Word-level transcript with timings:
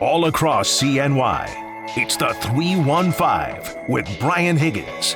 all 0.00 0.26
across 0.26 0.68
CNY. 0.80 1.96
It's 1.96 2.16
the 2.16 2.34
315 2.34 3.88
with 3.88 4.06
Brian 4.20 4.56
Higgins. 4.56 5.14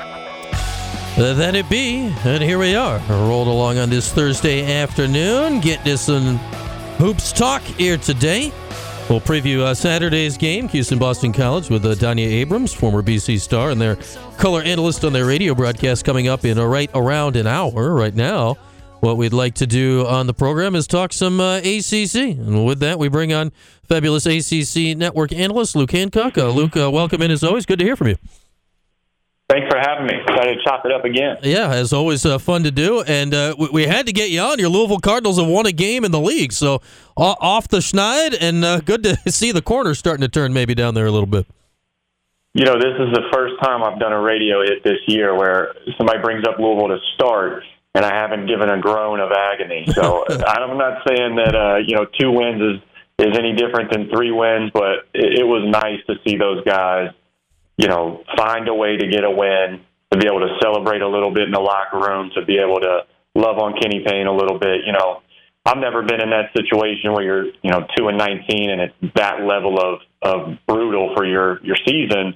That 1.17 1.55
it 1.55 1.69
be, 1.69 2.15
and 2.25 2.43
here 2.43 2.59
we 2.59 2.75
are, 2.75 2.99
rolled 3.09 3.49
along 3.49 3.79
on 3.79 3.91
this 3.91 4.11
Thursday 4.11 4.81
afternoon. 4.81 5.61
Get 5.61 5.85
this 5.85 6.03
some 6.03 6.39
hoops 6.97 7.33
talk 7.33 7.61
here 7.63 7.99
today. 7.99 8.53
We'll 9.11 9.21
preview 9.21 9.61
uh, 9.61 9.75
Saturday's 9.75 10.39
game, 10.39 10.69
Houston 10.69 10.99
Boston 10.99 11.33
College, 11.33 11.69
with 11.69 11.85
uh, 11.85 11.95
Danya 11.97 12.27
Abrams, 12.27 12.73
former 12.73 13.03
BC 13.03 13.41
star, 13.41 13.71
and 13.71 13.81
their 13.81 13.97
color 14.39 14.63
analyst 14.63 15.05
on 15.05 15.13
their 15.13 15.27
radio 15.27 15.55
broadcast 15.55 16.05
coming 16.05 16.29
up 16.29 16.45
in 16.45 16.57
a 16.57 16.67
right 16.67 16.91
around 16.95 17.37
an 17.37 17.47
hour 17.47 17.93
right 17.93 18.15
now. 18.15 18.57
What 19.01 19.17
we'd 19.17 19.33
like 19.33 19.55
to 19.55 19.67
do 19.67 20.07
on 20.07 20.27
the 20.27 20.35
program 20.35 20.75
is 20.75 20.87
talk 20.87 21.15
some 21.15 21.41
uh, 21.41 21.57
ACC. 21.59 22.15
And 22.17 22.67
with 22.67 22.81
that, 22.81 22.99
we 22.99 23.09
bring 23.09 23.33
on 23.33 23.51
fabulous 23.83 24.27
ACC 24.27 24.97
network 24.97 25.33
analyst 25.33 25.75
Luke 25.75 25.91
Hancock. 25.91 26.37
Uh, 26.37 26.49
Luke, 26.49 26.77
uh, 26.77 26.91
welcome 26.91 27.23
in 27.23 27.31
as 27.31 27.43
always. 27.43 27.65
Good 27.65 27.79
to 27.79 27.85
hear 27.85 27.97
from 27.97 28.09
you. 28.09 28.17
Thanks 29.49 29.67
for 29.69 29.79
having 29.81 30.07
me. 30.07 30.13
Excited 30.23 30.59
to 30.59 30.63
chop 30.63 30.85
it 30.85 30.93
up 30.93 31.05
again. 31.05 31.39
Yeah, 31.43 31.71
as 31.71 31.93
always, 31.93 32.25
uh, 32.27 32.39
fun 32.39 32.63
to 32.65 32.71
do. 32.71 33.03
And 33.03 33.35
uh, 33.35 33.57
we, 33.59 33.69
we, 33.73 33.87
had 33.87 34.07
to 34.07 34.13
get 34.13 34.31
you 34.31 34.41
on. 34.41 34.59
Your 34.59 34.69
Louisville 34.69 35.01
Cardinals 35.01 35.39
have 35.39 35.49
won 35.49 35.67
a 35.67 35.73
game 35.73 36.05
in 36.05 36.13
the 36.13 36.21
league, 36.21 36.53
so 36.53 36.83
off 37.17 37.67
the 37.69 37.79
schneid, 37.79 38.37
and 38.41 38.65
uh, 38.65 38.81
good 38.81 39.03
to 39.03 39.17
see 39.29 39.51
the 39.51 39.63
corner 39.63 39.95
starting 39.95 40.21
to 40.21 40.29
turn 40.29 40.53
maybe 40.53 40.75
down 40.75 40.95
there 40.95 41.07
a 41.07 41.11
little 41.11 41.27
bit. 41.27 41.47
You 42.55 42.65
know, 42.65 42.75
this 42.75 42.95
is 42.99 43.13
the 43.13 43.23
first 43.33 43.55
time 43.63 43.83
I've 43.83 43.99
done 43.99 44.13
a 44.13 44.21
radio 44.21 44.63
hit 44.63 44.85
this 44.85 44.99
year 45.07 45.37
where 45.37 45.75
somebody 45.97 46.21
brings 46.21 46.47
up 46.47 46.59
Louisville 46.59 46.89
to 46.89 46.99
start, 47.15 47.65
and 47.95 48.05
I 48.05 48.15
haven't 48.15 48.47
given 48.47 48.69
a 48.71 48.81
groan 48.81 49.21
of 49.21 49.31
agony. 49.33 49.87
So 49.93 50.25
I'm 50.47 50.79
not 50.79 51.03
saying 51.07 51.37
that 51.37 51.55
uh, 51.55 51.77
you 51.87 51.97
know 51.97 52.07
two 52.19 52.31
wins 52.31 52.61
is 52.61 53.27
is 53.27 53.39
any 53.39 53.55
different 53.55 53.93
than 53.93 54.09
three 54.09 54.31
wins, 54.31 54.71
but 54.73 55.09
it, 55.13 55.41
it 55.41 55.45
was 55.47 55.69
nice 55.69 56.01
to 56.07 56.15
see 56.25 56.37
those 56.37 56.65
guys 56.65 57.11
you 57.81 57.89
know, 57.89 58.23
find 58.37 58.69
a 58.69 58.75
way 58.75 58.99
to 58.99 59.09
get 59.09 59.25
a 59.25 59.31
win, 59.31 59.81
to 60.13 60.19
be 60.19 60.27
able 60.27 60.41
to 60.41 60.55
celebrate 60.61 61.01
a 61.01 61.09
little 61.09 61.33
bit 61.33 61.45
in 61.45 61.51
the 61.51 61.61
locker 61.61 61.99
room, 61.99 62.31
to 62.35 62.45
be 62.45 62.59
able 62.59 62.79
to 62.79 63.07
love 63.35 63.57
on 63.57 63.73
Kenny 63.81 64.05
Payne 64.07 64.27
a 64.27 64.37
little 64.37 64.59
bit. 64.59 64.85
You 64.85 64.93
know, 64.93 65.23
I've 65.65 65.79
never 65.79 66.03
been 66.03 66.21
in 66.21 66.29
that 66.29 66.53
situation 66.55 67.15
where 67.15 67.23
you're, 67.25 67.47
you 67.63 67.71
know, 67.71 67.87
two 67.97 68.09
and 68.09 68.19
nineteen 68.19 68.69
and 68.69 68.83
it's 68.83 69.15
that 69.15 69.45
level 69.45 69.81
of 69.81 70.01
of 70.21 70.59
brutal 70.67 71.15
for 71.17 71.25
your 71.25 71.65
your 71.65 71.77
season. 71.87 72.35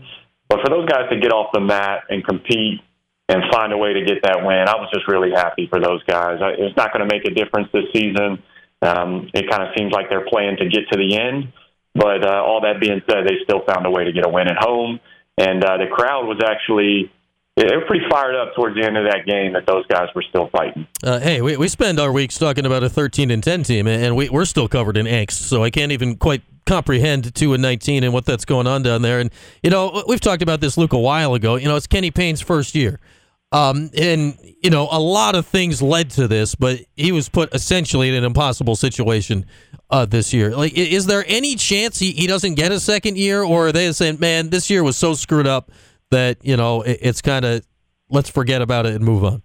But 0.48 0.60
for 0.64 0.70
those 0.70 0.88
guys 0.88 1.10
to 1.10 1.20
get 1.20 1.30
off 1.30 1.50
the 1.52 1.60
mat 1.60 2.04
and 2.08 2.24
compete 2.24 2.80
and 3.28 3.42
find 3.50 3.72
a 3.72 3.78
way 3.78 3.94
to 3.94 4.04
get 4.04 4.22
that 4.22 4.44
win, 4.44 4.68
I 4.68 4.76
was 4.76 4.90
just 4.92 5.08
really 5.08 5.30
happy 5.30 5.66
for 5.68 5.80
those 5.80 6.02
guys. 6.04 6.38
It's 6.58 6.76
not 6.76 6.92
going 6.92 7.08
to 7.08 7.12
make 7.14 7.24
a 7.24 7.34
difference 7.34 7.68
this 7.72 7.84
season. 7.92 8.42
Um, 8.82 9.30
it 9.32 9.48
kind 9.48 9.62
of 9.62 9.70
seems 9.76 9.92
like 9.92 10.10
they're 10.10 10.26
playing 10.28 10.56
to 10.58 10.68
get 10.68 10.88
to 10.92 10.98
the 10.98 11.16
end. 11.16 11.52
But 11.94 12.26
uh, 12.26 12.42
all 12.42 12.60
that 12.62 12.80
being 12.80 13.00
said, 13.08 13.24
they 13.24 13.38
still 13.44 13.62
found 13.64 13.86
a 13.86 13.90
way 13.90 14.04
to 14.04 14.12
get 14.12 14.26
a 14.26 14.28
win 14.28 14.48
at 14.48 14.58
home 14.58 15.00
and 15.38 15.64
uh, 15.64 15.78
the 15.78 15.86
crowd 15.90 16.26
was 16.26 16.40
actually 16.44 17.10
they 17.56 17.76
were 17.76 17.84
pretty 17.86 18.04
fired 18.10 18.34
up 18.34 18.54
towards 18.54 18.74
the 18.74 18.84
end 18.84 18.96
of 18.96 19.04
that 19.04 19.24
game 19.26 19.52
that 19.52 19.64
those 19.66 19.86
guys 19.86 20.08
were 20.14 20.22
still 20.22 20.48
fighting. 20.48 20.86
Uh, 21.04 21.20
hey, 21.20 21.40
we, 21.40 21.56
we 21.56 21.68
spend 21.68 22.00
our 22.00 22.12
weeks 22.12 22.36
talking 22.36 22.66
about 22.66 22.82
a 22.82 22.88
13 22.88 23.30
and 23.30 23.44
10 23.44 23.62
team, 23.62 23.86
and 23.86 24.16
we, 24.16 24.28
we're 24.28 24.44
still 24.44 24.66
covered 24.66 24.96
in 24.96 25.06
angst, 25.06 25.32
so 25.32 25.62
I 25.62 25.70
can't 25.70 25.92
even 25.92 26.16
quite 26.16 26.42
comprehend 26.66 27.32
2 27.32 27.52
and 27.54 27.62
19 27.62 28.02
and 28.02 28.12
what 28.12 28.24
that's 28.24 28.44
going 28.44 28.66
on 28.66 28.82
down 28.82 29.02
there. 29.02 29.20
And, 29.20 29.30
you 29.62 29.70
know, 29.70 30.02
we've 30.08 30.20
talked 30.20 30.42
about 30.42 30.60
this, 30.60 30.76
Luke, 30.76 30.92
a 30.92 30.98
while 30.98 31.34
ago. 31.34 31.54
You 31.54 31.68
know, 31.68 31.76
it's 31.76 31.86
Kenny 31.86 32.10
Payne's 32.10 32.40
first 32.40 32.74
year. 32.74 32.98
Um, 33.52 33.90
and, 33.96 34.36
you 34.62 34.70
know, 34.70 34.88
a 34.90 34.98
lot 34.98 35.36
of 35.36 35.46
things 35.46 35.80
led 35.80 36.10
to 36.12 36.26
this, 36.26 36.56
but 36.56 36.80
he 36.96 37.12
was 37.12 37.28
put 37.28 37.54
essentially 37.54 38.08
in 38.08 38.16
an 38.16 38.24
impossible 38.24 38.74
situation 38.74 39.46
uh, 39.90 40.06
this 40.06 40.32
year. 40.32 40.56
Like, 40.56 40.72
is 40.72 41.06
there 41.06 41.24
any 41.28 41.54
chance 41.54 42.00
he, 42.00 42.10
he 42.10 42.26
doesn't 42.26 42.54
get 42.54 42.72
a 42.72 42.80
second 42.80 43.16
year, 43.16 43.44
or 43.44 43.68
are 43.68 43.72
they 43.72 43.92
saying, 43.92 44.18
man, 44.18 44.50
this 44.50 44.70
year 44.70 44.82
was 44.82 44.96
so 44.96 45.14
screwed 45.14 45.46
up 45.46 45.70
that, 46.14 46.38
you 46.42 46.56
know, 46.56 46.82
it, 46.82 46.98
it's 47.02 47.20
kind 47.20 47.44
of 47.44 47.66
let's 48.08 48.30
forget 48.30 48.62
about 48.62 48.86
it 48.86 48.94
and 48.94 49.04
move 49.04 49.24
on? 49.24 49.42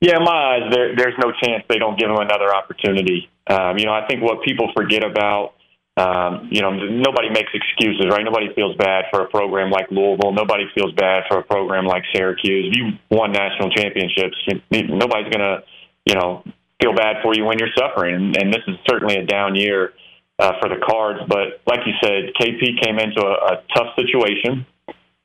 Yeah, 0.00 0.16
in 0.16 0.24
my 0.24 0.32
eyes, 0.32 0.72
there, 0.72 0.96
there's 0.96 1.14
no 1.18 1.32
chance 1.42 1.64
they 1.68 1.78
don't 1.78 1.98
give 1.98 2.10
him 2.10 2.16
another 2.16 2.54
opportunity. 2.54 3.30
Um, 3.46 3.78
you 3.78 3.86
know, 3.86 3.92
I 3.92 4.06
think 4.06 4.22
what 4.22 4.42
people 4.42 4.70
forget 4.74 5.04
about 5.04 5.54
um, 5.96 6.48
you 6.50 6.60
know, 6.60 6.70
nobody 6.72 7.30
makes 7.30 7.50
excuses, 7.54 8.06
right? 8.10 8.24
Nobody 8.24 8.52
feels 8.54 8.76
bad 8.76 9.04
for 9.12 9.22
a 9.22 9.28
program 9.28 9.70
like 9.70 9.90
Louisville. 9.92 10.32
Nobody 10.32 10.64
feels 10.74 10.92
bad 10.94 11.22
for 11.28 11.38
a 11.38 11.42
program 11.44 11.86
like 11.86 12.02
Syracuse. 12.12 12.72
If 12.72 12.76
you 12.76 12.98
won 13.16 13.30
national 13.30 13.70
championships, 13.70 14.34
nobody's 14.72 15.30
going 15.30 15.38
to, 15.38 15.62
you 16.06 16.14
know, 16.16 16.42
feel 16.82 16.94
bad 16.94 17.22
for 17.22 17.34
you 17.36 17.44
when 17.44 17.60
you're 17.60 17.72
suffering. 17.78 18.34
And 18.36 18.52
this 18.52 18.62
is 18.66 18.74
certainly 18.90 19.16
a 19.16 19.24
down 19.24 19.54
year 19.54 19.92
uh, 20.40 20.54
for 20.60 20.68
the 20.68 20.82
Cards. 20.84 21.20
But 21.28 21.62
like 21.64 21.86
you 21.86 21.92
said, 22.02 22.34
KP 22.40 22.82
came 22.82 22.98
into 22.98 23.22
a, 23.22 23.54
a 23.54 23.62
tough 23.76 23.94
situation. 23.94 24.66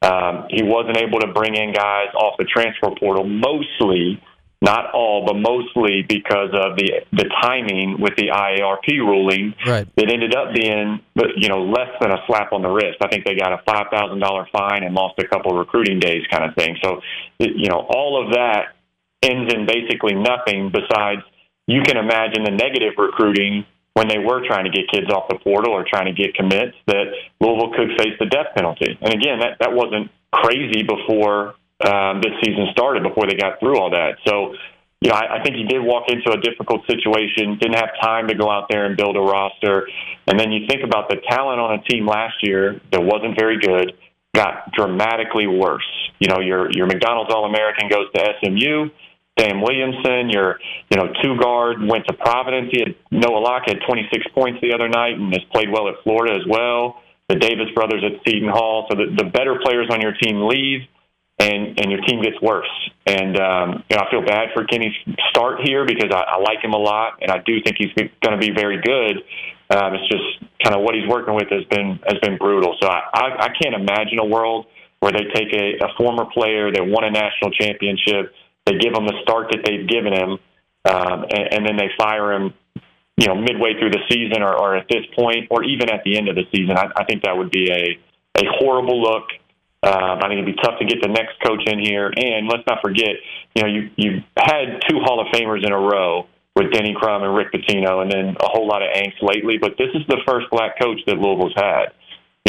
Um, 0.02 0.46
he 0.50 0.64
wasn't 0.64 0.98
able 0.98 1.20
to 1.20 1.28
bring 1.34 1.56
in 1.56 1.74
guys 1.74 2.14
off 2.16 2.36
the 2.38 2.46
transfer 2.46 2.90
portal, 3.00 3.26
mostly 3.26 4.22
not 4.62 4.92
all, 4.94 5.26
but 5.26 5.36
mostly 5.36 6.04
because 6.08 6.52
of 6.52 6.76
the 6.76 7.02
the 7.14 7.30
timing 7.42 7.96
with 8.00 8.16
the 8.18 8.28
IARP 8.28 8.88
ruling. 9.00 9.56
Right. 9.66 9.88
It 9.96 10.12
ended 10.12 10.36
up 10.36 10.54
being, 10.54 11.00
but 11.16 11.38
you 11.38 11.48
know, 11.48 11.64
less 11.64 11.90
than 12.02 12.12
a 12.12 12.18
slap 12.28 12.52
on 12.52 12.62
the 12.62 12.70
wrist. 12.70 12.98
I 13.02 13.08
think 13.08 13.24
they 13.24 13.36
got 13.36 13.54
a 13.54 13.62
five 13.66 13.88
thousand 13.90 14.20
dollar 14.20 14.48
fine 14.52 14.84
and 14.84 14.94
lost 14.94 15.18
a 15.20 15.28
couple 15.28 15.58
recruiting 15.58 16.00
days, 16.00 16.24
kind 16.30 16.44
of 16.44 16.56
thing. 16.56 16.76
So, 16.84 17.00
you 17.40 17.70
know, 17.70 17.88
all 17.88 18.22
of 18.22 18.34
that 18.34 18.76
ends 19.24 19.54
in 19.54 19.66
basically 19.66 20.16
nothing. 20.16 20.72
Besides, 20.74 21.22
you 21.68 21.82
can 21.84 21.96
imagine 21.96 22.44
the 22.44 22.52
negative 22.52 22.94
recruiting 22.98 23.66
when 24.00 24.08
they 24.08 24.18
were 24.18 24.40
trying 24.48 24.64
to 24.64 24.72
get 24.72 24.88
kids 24.88 25.12
off 25.12 25.28
the 25.28 25.36
portal 25.44 25.76
or 25.76 25.84
trying 25.84 26.08
to 26.08 26.16
get 26.16 26.34
commits 26.34 26.72
that 26.88 27.12
Louisville 27.42 27.76
could 27.76 28.00
face 28.00 28.16
the 28.18 28.28
death 28.28 28.56
penalty. 28.56 28.98
And 29.02 29.12
again, 29.12 29.44
that 29.44 29.60
that 29.60 29.76
wasn't 29.76 30.10
crazy 30.32 30.88
before 30.88 31.60
um, 31.84 32.24
this 32.24 32.32
season 32.40 32.72
started 32.72 33.04
before 33.04 33.28
they 33.28 33.36
got 33.36 33.60
through 33.60 33.78
all 33.78 33.92
that. 33.92 34.16
So, 34.24 34.56
you 35.02 35.12
know, 35.12 35.20
I, 35.20 35.40
I 35.40 35.44
think 35.44 35.58
he 35.58 35.66
did 35.68 35.84
walk 35.84 36.08
into 36.08 36.32
a 36.32 36.40
difficult 36.40 36.88
situation, 36.88 37.60
didn't 37.60 37.76
have 37.76 37.92
time 38.00 38.30
to 38.30 38.36
go 38.36 38.50
out 38.50 38.68
there 38.72 38.86
and 38.86 38.96
build 38.96 39.18
a 39.18 39.20
roster. 39.20 39.90
And 40.28 40.40
then 40.40 40.54
you 40.54 40.66
think 40.66 40.80
about 40.88 41.10
the 41.10 41.18
talent 41.28 41.60
on 41.60 41.80
a 41.80 41.82
team 41.84 42.08
last 42.08 42.40
year 42.42 42.80
that 42.94 43.04
wasn't 43.04 43.38
very 43.38 43.60
good, 43.60 44.00
got 44.34 44.72
dramatically 44.72 45.48
worse. 45.48 45.92
You 46.20 46.30
know, 46.32 46.40
your 46.40 46.72
your 46.72 46.88
McDonald's 46.88 47.34
All 47.36 47.44
American 47.44 47.90
goes 47.90 48.08
to 48.16 48.32
SMU. 48.40 48.96
Sam 49.40 49.62
Williamson, 49.62 50.30
your 50.30 50.60
you 50.92 50.98
know 50.98 51.08
two 51.24 51.38
guard 51.40 51.78
went 51.80 52.06
to 52.08 52.14
Providence. 52.14 52.70
He 52.72 52.80
had 52.80 52.96
Noah 53.12 53.40
Locke 53.40 53.64
had 53.68 53.80
26 53.88 54.28
points 54.36 54.60
the 54.62 54.74
other 54.74 54.90
night 54.90 55.16
and 55.16 55.32
has 55.34 55.44
played 55.54 55.72
well 55.72 55.88
at 55.88 55.96
Florida 56.04 56.36
as 56.36 56.46
well. 56.48 57.02
The 57.30 57.36
Davis 57.36 57.68
brothers 57.76 58.04
at 58.04 58.20
Seton 58.26 58.50
Hall. 58.50 58.88
So 58.90 58.98
the, 58.98 59.16
the 59.16 59.30
better 59.30 59.60
players 59.64 59.88
on 59.92 60.02
your 60.02 60.14
team 60.14 60.48
leave 60.48 60.82
and 61.40 61.80
and 61.80 61.90
your 61.92 62.02
team 62.02 62.22
gets 62.22 62.40
worse. 62.42 62.70
And 63.08 63.40
um, 63.40 63.84
you 63.90 63.96
know, 63.96 64.04
I 64.04 64.12
feel 64.12 64.26
bad 64.26 64.50
for 64.54 64.66
Kenny's 64.66 64.94
start 65.32 65.60
here 65.64 65.86
because 65.86 66.12
I, 66.12 66.36
I 66.36 66.38
like 66.40 66.64
him 66.64 66.74
a 66.74 66.78
lot, 66.78 67.20
and 67.22 67.32
I 67.32 67.40
do 67.40 67.58
think 67.64 67.78
he's 67.80 67.94
going 67.96 68.36
to 68.36 68.38
be 68.38 68.52
very 68.54 68.82
good. 68.82 69.24
Um, 69.72 69.94
it's 69.94 70.10
just 70.10 70.52
kind 70.64 70.76
of 70.76 70.84
what 70.84 70.96
he's 70.96 71.08
working 71.08 71.34
with 71.34 71.48
has 71.50 71.64
been 71.72 72.00
has 72.06 72.20
been 72.22 72.38
brutal. 72.38 72.76
So 72.82 72.88
I, 72.88 73.02
I, 73.14 73.26
I 73.46 73.50
can't 73.62 73.74
imagine 73.74 74.20
a 74.20 74.26
world 74.26 74.68
where 75.00 75.14
they 75.14 75.24
take 75.34 75.54
a, 75.54 75.80
a 75.86 75.90
former 75.98 76.26
player 76.34 76.72
that 76.72 76.84
won 76.84 77.06
a 77.06 77.12
national 77.12 77.52
championship, 77.52 78.34
they 78.66 78.78
give 78.78 78.94
him 78.94 79.06
the 79.06 79.20
start 79.24 79.48
that 79.52 79.62
they've 79.66 79.88
given 79.88 80.14
him, 80.14 80.32
um, 80.86 81.26
and, 81.30 81.54
and 81.54 81.66
then 81.66 81.78
they 81.78 81.90
fire 81.98 82.34
him. 82.34 82.54
You 83.18 83.28
know, 83.28 83.36
midway 83.36 83.74
through 83.78 83.92
the 83.92 84.00
season, 84.08 84.42
or, 84.44 84.56
or 84.56 84.78
at 84.78 84.88
this 84.88 85.04
point, 85.14 85.48
or 85.52 85.62
even 85.66 85.90
at 85.90 86.06
the 86.06 86.18
end 86.18 86.30
of 86.30 86.36
the 86.36 86.48
season, 86.56 86.78
I, 86.78 86.88
I 86.96 87.04
think 87.04 87.24
that 87.24 87.36
would 87.36 87.52
be 87.52 87.70
a 87.70 88.00
a 88.40 88.46
horrible 88.62 89.02
look 89.02 89.28
um, 89.82 90.20
I 90.20 90.28
think 90.28 90.44
it'd 90.44 90.56
be 90.58 90.62
tough 90.62 90.78
to 90.80 90.86
get 90.86 91.02
the 91.02 91.08
next 91.08 91.40
coach 91.40 91.64
in 91.66 91.80
here. 91.80 92.12
And 92.12 92.48
let's 92.48 92.64
not 92.68 92.82
forget, 92.82 93.16
you 93.56 93.64
know, 93.64 93.70
you 93.70 93.90
you 93.96 94.24
had 94.38 94.84
two 94.90 95.00
Hall 95.00 95.22
of 95.22 95.28
Famers 95.32 95.66
in 95.66 95.72
a 95.72 95.80
row 95.80 96.28
with 96.56 96.72
Denny 96.74 96.94
Crum 96.94 97.24
and 97.24 97.34
Rick 97.34 97.54
Pitino, 97.54 98.02
and 98.02 98.12
then 98.12 98.36
a 98.42 98.48
whole 98.48 98.68
lot 98.68 98.82
of 98.82 98.90
angst 98.94 99.22
lately. 99.22 99.58
But 99.58 99.78
this 99.78 99.88
is 99.94 100.02
the 100.08 100.20
first 100.28 100.48
black 100.52 100.80
coach 100.80 101.00
that 101.08 101.16
Louisville's 101.16 101.54
had 101.56 101.96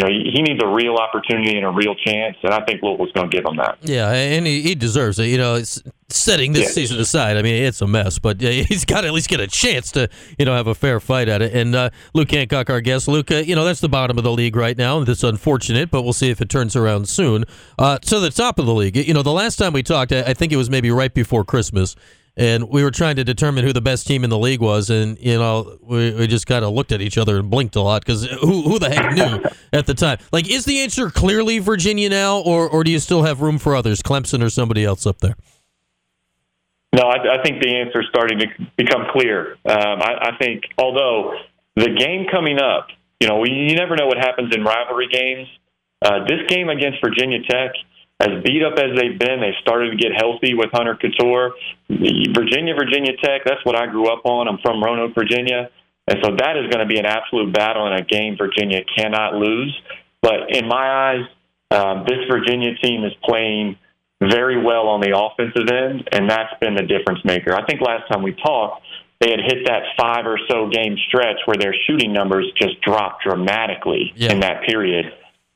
you 0.01 0.07
know, 0.07 0.31
he 0.33 0.43
needs 0.43 0.63
a 0.63 0.67
real 0.67 0.97
opportunity 0.97 1.57
and 1.57 1.67
a 1.67 1.71
real 1.71 1.95
chance, 1.95 2.37
and 2.43 2.55
I 2.55 2.65
think 2.65 2.83
Louisville's 2.83 3.13
going 3.13 3.31
to 3.31 3.37
give 3.37 3.45
him 3.45 3.57
that. 3.57 3.79
Yeah, 3.83 4.11
and 4.11 4.47
he, 4.47 4.63
he 4.63 4.75
deserves 4.75 5.19
it. 5.19 5.27
You 5.27 5.37
know, 5.37 5.63
setting 6.09 6.53
this 6.53 6.69
yeah. 6.69 6.71
season 6.71 6.99
aside, 6.99 7.37
I 7.37 7.43
mean, 7.43 7.63
it's 7.63 7.83
a 7.83 7.87
mess, 7.87 8.19
but 8.19 8.41
he's 8.41 8.87
got 8.87 9.03
to 9.03 9.09
at 9.09 9.13
least 9.13 9.29
get 9.29 9.41
a 9.41 9.47
chance 9.47 9.93
to, 9.93 10.09
you 10.39 10.47
know, 10.47 10.55
have 10.55 10.69
a 10.69 10.75
fair 10.75 11.01
fight 11.01 11.29
at 11.29 11.43
it. 11.43 11.55
And 11.55 11.75
uh, 11.75 11.91
Luke 12.15 12.31
Hancock, 12.31 12.71
our 12.71 12.81
guest, 12.81 13.09
Luke, 13.09 13.31
uh, 13.31 13.37
you 13.37 13.55
know, 13.55 13.65
that's 13.65 13.81
the 13.81 13.91
bottom 13.91 14.17
of 14.17 14.25
the 14.25 14.33
league 14.33 14.57
right 14.57 14.77
now. 14.77 15.05
That's 15.05 15.23
unfortunate, 15.23 15.91
but 15.91 16.03
we'll 16.03 16.15
see 16.15 16.31
if 16.31 16.41
it 16.41 16.49
turns 16.49 16.77
around 16.77 17.07
soon. 17.07 17.45
Uh, 17.79 17.99
to 17.99 18.21
the 18.21 18.31
top 18.31 18.59
of 18.59 18.65
the 18.65 18.75
league, 18.75 18.97
you 18.97 19.13
know, 19.13 19.23
the 19.23 19.33
last 19.33 19.57
time 19.57 19.75
we 19.75 19.83
talked, 19.83 20.13
I 20.13 20.33
think 20.33 20.51
it 20.51 20.57
was 20.57 20.71
maybe 20.71 20.91
right 20.91 21.13
before 21.13 21.45
Christmas 21.45 21.95
and 22.41 22.69
we 22.69 22.83
were 22.83 22.91
trying 22.91 23.17
to 23.17 23.25
determine 23.25 23.65
who 23.65 23.73
the 23.73 23.81
best 23.81 24.07
team 24.07 24.25
in 24.25 24.31
the 24.31 24.39
league 24.39 24.61
was, 24.61 24.91
and 24.91 25.19
you 25.21 25.39
know 25.39 25.79
we, 25.83 26.13
we 26.13 26.27
just 26.27 26.47
kind 26.47 26.65
of 26.65 26.73
looked 26.73 26.91
at 26.91 27.01
each 27.01 27.19
other 27.19 27.39
and 27.39 27.51
blinked 27.51 27.77
a 27.77 27.83
lot 27.83 28.05
because 28.05 28.25
who 28.25 28.63
who 28.63 28.79
the 28.79 28.91
heck 28.91 29.15
knew 29.15 29.45
at 29.79 29.87
the 29.87 29.95
time? 29.95 30.19
Like, 30.33 30.51
is 30.51 30.65
the 30.65 30.81
answer 30.81 31.11
clearly 31.11 31.59
Virginia 31.59 32.09
now, 32.09 32.39
or 32.41 32.69
or 32.69 32.83
do 32.83 32.91
you 32.91 32.99
still 32.99 33.23
have 33.23 33.41
room 33.41 33.59
for 33.59 33.77
others, 33.77 34.03
Clemson 34.03 34.43
or 34.43 34.51
somebody 34.51 34.85
else 34.85 35.07
up 35.07 35.19
there? 35.19 35.37
No, 36.93 37.03
I, 37.03 37.39
I 37.39 37.43
think 37.45 37.63
the 37.63 37.77
answer 37.77 38.01
is 38.01 38.07
starting 38.09 38.41
to 38.41 38.47
become 38.77 39.05
clear. 39.13 39.53
Um, 39.65 40.03
I, 40.03 40.31
I 40.33 40.37
think 40.41 40.65
although 40.77 41.35
the 41.77 41.95
game 41.95 42.27
coming 42.33 42.59
up 42.59 42.89
you 43.21 43.29
know, 43.29 43.39
we, 43.39 43.51
you 43.51 43.77
never 43.77 43.95
know 43.95 44.07
what 44.07 44.17
happens 44.17 44.55
in 44.55 44.65
rivalry 44.65 45.09
games. 45.09 45.47
Uh, 46.03 46.25
this 46.25 46.41
game 46.49 46.71
against 46.71 46.99
Virginia 47.05 47.39
Tech, 47.49 47.73
as 48.21 48.43
beat 48.45 48.63
up 48.63 48.79
as 48.79 48.97
they've 48.97 49.19
been, 49.19 49.41
they've 49.41 49.59
started 49.63 49.91
to 49.91 49.97
get 49.97 50.13
healthy 50.15 50.53
with 50.55 50.69
Hunter 50.73 50.95
Cattoor. 50.95 51.53
Virginia, 51.89 52.75
Virginia 52.75 53.17
Tech, 53.23 53.43
that's 53.45 53.65
what 53.65 53.77
I 53.77 53.87
grew 53.87 54.13
up 54.13 54.25
on. 54.25 54.47
I'm 54.47 54.59
from 54.63 54.83
Roanoke, 54.83 55.15
Virginia. 55.15 55.71
And 56.07 56.19
so 56.23 56.37
that 56.37 56.57
is 56.57 56.69
going 56.71 56.87
to 56.87 56.87
be 56.87 56.99
an 56.99 57.07
absolute 57.07 57.53
battle 57.53 57.87
in 57.87 57.95
a 57.95 58.05
game 58.05 58.37
Virginia 58.37 58.81
cannot 58.97 59.35
lose. 59.35 59.75
But 60.21 60.51
in 60.51 60.69
my 60.69 61.15
eyes, 61.15 61.27
um, 61.71 62.05
this 62.07 62.19
Virginia 62.31 62.75
team 62.83 63.05
is 63.05 63.13
playing 63.25 63.79
very 64.21 64.63
well 64.63 64.89
on 64.89 65.01
the 65.01 65.17
offensive 65.17 65.69
end, 65.69 66.09
and 66.13 66.29
that's 66.29 66.53
been 66.61 66.75
the 66.75 66.83
difference 66.83 67.25
maker. 67.25 67.55
I 67.55 67.65
think 67.65 67.81
last 67.81 68.11
time 68.13 68.23
we 68.23 68.35
talked, 68.35 68.85
they 69.21 69.31
had 69.31 69.41
hit 69.41 69.67
that 69.67 69.83
five 69.99 70.27
or 70.27 70.39
so 70.49 70.69
game 70.69 70.97
stretch 71.09 71.37
where 71.47 71.57
their 71.57 71.75
shooting 71.87 72.13
numbers 72.13 72.51
just 72.57 72.81
dropped 72.83 73.23
dramatically 73.25 74.13
yeah. 74.17 74.33
in 74.33 74.41
that 74.41 74.63
period. 74.67 75.07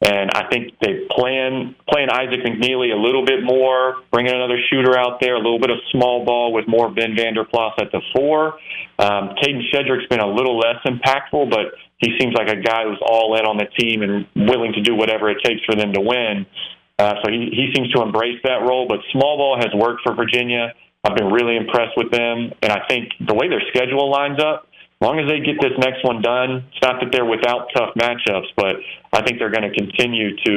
And 0.05 0.31
I 0.35 0.49
think 0.51 0.75
they 0.83 1.09
plan 1.11 1.75
playing 1.89 2.11
Isaac 2.11 2.45
McNeely 2.45 2.93
a 2.93 3.01
little 3.01 3.25
bit 3.25 3.43
more, 3.43 3.97
bringing 4.13 4.35
another 4.35 4.59
shooter 4.69 4.99
out 4.99 5.19
there, 5.21 5.35
a 5.35 5.39
little 5.39 5.59
bit 5.59 5.71
of 5.71 5.79
small 5.93 6.27
ball 6.27 6.53
with 6.53 6.69
more 6.69 6.91
Ben 6.91 7.17
Vander 7.17 7.45
Plas 7.45 7.73
at 7.81 7.91
the 7.91 8.03
four. 8.15 8.61
Um, 8.99 9.35
Kadin 9.41 9.63
Shedrick's 9.73 10.07
been 10.11 10.21
a 10.21 10.29
little 10.29 10.59
less 10.59 10.77
impactful, 10.85 11.49
but 11.49 11.73
he 11.99 12.13
seems 12.21 12.35
like 12.35 12.49
a 12.49 12.61
guy 12.61 12.85
who's 12.85 13.01
all 13.01 13.35
in 13.39 13.47
on 13.47 13.57
the 13.57 13.65
team 13.81 14.03
and 14.03 14.27
willing 14.37 14.75
to 14.75 14.83
do 14.83 14.95
whatever 14.95 15.31
it 15.31 15.39
takes 15.43 15.65
for 15.65 15.75
them 15.75 15.95
to 15.95 16.01
win. 16.01 16.45
Uh, 16.99 17.15
so 17.25 17.31
he, 17.33 17.49
he 17.51 17.73
seems 17.75 17.91
to 17.93 18.03
embrace 18.03 18.39
that 18.45 18.61
role. 18.61 18.87
But 18.87 18.99
small 19.11 19.39
ball 19.39 19.57
has 19.57 19.73
worked 19.75 20.03
for 20.05 20.15
Virginia. 20.15 20.75
I've 21.03 21.17
been 21.17 21.33
really 21.33 21.57
impressed 21.57 21.97
with 21.97 22.11
them, 22.11 22.53
and 22.63 22.73
I 22.73 22.87
think 22.89 23.13
the 23.27 23.35
way 23.35 23.49
their 23.49 23.63
schedule 23.69 24.11
lines 24.11 24.39
up, 24.39 24.69
long 25.05 25.21
as 25.21 25.29
they 25.29 25.41
get 25.41 25.61
this 25.61 25.77
next 25.79 26.05
one 26.05 26.23
done, 26.23 26.65
it's 26.73 26.83
not 26.83 27.01
that 27.01 27.13
they're 27.13 27.25
without 27.25 27.69
tough 27.77 27.95
matchups, 27.95 28.49
but 28.57 28.77
I 29.13 29.23
think 29.23 29.39
they're 29.39 29.53
going 29.53 29.71
to 29.71 29.75
continue 29.75 30.37
to 30.37 30.55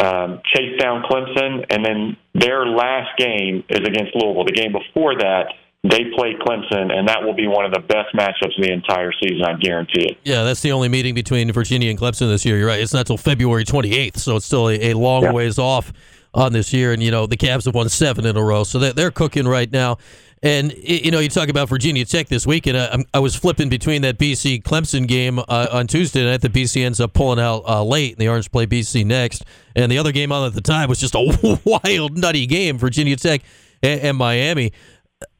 um, 0.00 0.40
chase 0.54 0.78
down 0.80 1.02
Clemson. 1.02 1.64
And 1.70 1.84
then 1.84 2.16
their 2.34 2.66
last 2.66 3.16
game 3.18 3.64
is 3.68 3.86
against 3.86 4.14
Louisville. 4.14 4.44
The 4.44 4.52
game 4.52 4.72
before 4.72 5.16
that, 5.18 5.52
they 5.84 6.04
play 6.16 6.34
Clemson, 6.40 6.90
and 6.90 7.06
that 7.08 7.22
will 7.22 7.34
be 7.34 7.46
one 7.46 7.66
of 7.66 7.72
the 7.72 7.80
best 7.80 8.14
matchups 8.14 8.56
of 8.56 8.64
the 8.64 8.72
entire 8.72 9.12
season. 9.22 9.44
I 9.44 9.54
guarantee 9.58 10.08
it. 10.08 10.18
Yeah, 10.24 10.42
that's 10.42 10.62
the 10.62 10.72
only 10.72 10.88
meeting 10.88 11.14
between 11.14 11.52
Virginia 11.52 11.90
and 11.90 11.98
Clemson 11.98 12.30
this 12.30 12.46
year. 12.46 12.56
You're 12.56 12.68
right. 12.68 12.80
It's 12.80 12.94
not 12.94 13.00
until 13.00 13.18
February 13.18 13.64
28th, 13.64 14.16
so 14.16 14.36
it's 14.36 14.46
still 14.46 14.70
a, 14.70 14.92
a 14.92 14.94
long 14.94 15.24
yeah. 15.24 15.32
ways 15.32 15.58
off 15.58 15.92
on 16.34 16.52
this 16.52 16.72
year. 16.72 16.92
And, 16.92 17.02
you 17.02 17.10
know, 17.10 17.26
the 17.26 17.36
Cavs 17.36 17.64
have 17.64 17.74
won 17.74 17.88
seven 17.88 18.26
in 18.26 18.36
a 18.36 18.42
row, 18.42 18.64
so 18.64 18.78
they're, 18.78 19.10
cooking 19.14 19.46
right 19.46 19.70
now. 19.70 19.98
And, 20.42 20.74
you 20.76 21.10
know, 21.10 21.20
you 21.20 21.28
talk 21.28 21.48
about 21.48 21.68
Virginia 21.68 22.04
Tech 22.04 22.28
this 22.28 22.46
weekend. 22.46 22.76
I, 22.76 23.04
I 23.14 23.18
was 23.20 23.36
flipping 23.36 23.68
between 23.68 24.02
that 24.02 24.18
BC 24.18 24.62
Clemson 24.62 25.06
game 25.06 25.38
uh, 25.38 25.68
on 25.70 25.86
Tuesday 25.86 26.24
night. 26.24 26.40
The 26.40 26.50
BC 26.50 26.84
ends 26.84 27.00
up 27.00 27.14
pulling 27.14 27.38
out 27.38 27.62
uh, 27.66 27.82
late, 27.82 28.12
and 28.12 28.20
the 28.20 28.28
Orange 28.28 28.50
play 28.50 28.66
BC 28.66 29.06
next. 29.06 29.44
And 29.76 29.90
the 29.90 29.98
other 29.98 30.12
game 30.12 30.32
on 30.32 30.46
at 30.46 30.52
the 30.52 30.60
time 30.60 30.88
was 30.88 30.98
just 30.98 31.14
a 31.14 31.60
wild, 31.64 32.18
nutty 32.18 32.46
game 32.46 32.76
Virginia 32.76 33.16
Tech 33.16 33.42
and, 33.82 34.00
and 34.00 34.16
Miami 34.18 34.72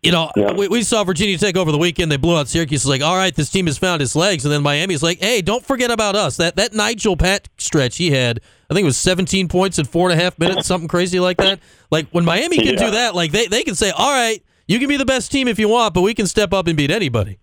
you 0.05 0.13
know, 0.13 0.31
yeah. 0.37 0.53
we, 0.53 0.69
we 0.69 0.83
saw 0.83 1.03
Virginia 1.03 1.39
Tech 1.39 1.57
over 1.57 1.73
the 1.73 1.79
weekend. 1.79 2.13
They 2.13 2.17
blew 2.17 2.37
out 2.37 2.49
Syracuse. 2.49 2.83
It's 2.83 2.89
like, 2.89 3.03
all 3.03 3.17
right, 3.17 3.35
this 3.35 3.51
team 3.51 3.67
has 3.67 3.79
found 3.79 4.03
its 4.03 4.15
legs. 4.15 4.45
And 4.45 4.53
then 4.53 4.63
Miami's 4.63 5.03
like, 5.03 5.19
hey, 5.19 5.41
don't 5.41 5.65
forget 5.65 5.91
about 5.91 6.15
us. 6.15 6.37
That 6.37 6.57
that 6.57 6.75
Nigel 6.75 7.17
Pack 7.17 7.49
stretch 7.57 7.97
he 7.97 8.11
had, 8.11 8.41
I 8.69 8.75
think 8.75 8.85
it 8.85 8.87
was 8.87 8.99
17 8.99 9.49
points 9.49 9.79
in 9.79 9.87
four 9.87 10.11
and 10.11 10.21
a 10.21 10.23
half 10.23 10.39
minutes, 10.39 10.67
something 10.67 10.89
crazy 10.89 11.21
like 11.21 11.39
that. 11.39 11.61
Like 11.91 12.09
when 12.11 12.25
Miami 12.25 12.59
can 12.59 12.75
yeah. 12.75 12.85
do 12.85 12.91
that, 12.93 13.15
like 13.15 13.33
they, 13.33 13.47
they 13.47 13.63
can 13.63 13.75
say, 13.75 13.91
all 13.91 14.13
right, 14.13 14.43
you 14.67 14.79
can 14.79 14.89
be 14.89 14.97
the 14.97 15.07
best 15.07 15.33
team 15.33 15.49
if 15.49 15.59
you 15.59 15.69
want, 15.69 15.95
but 15.95 16.03
we 16.03 16.15
can 16.15 16.27
step 16.27 16.53
up 16.53 16.67
and 16.67 16.77
beat 16.77 16.91
anybody. 16.91 17.39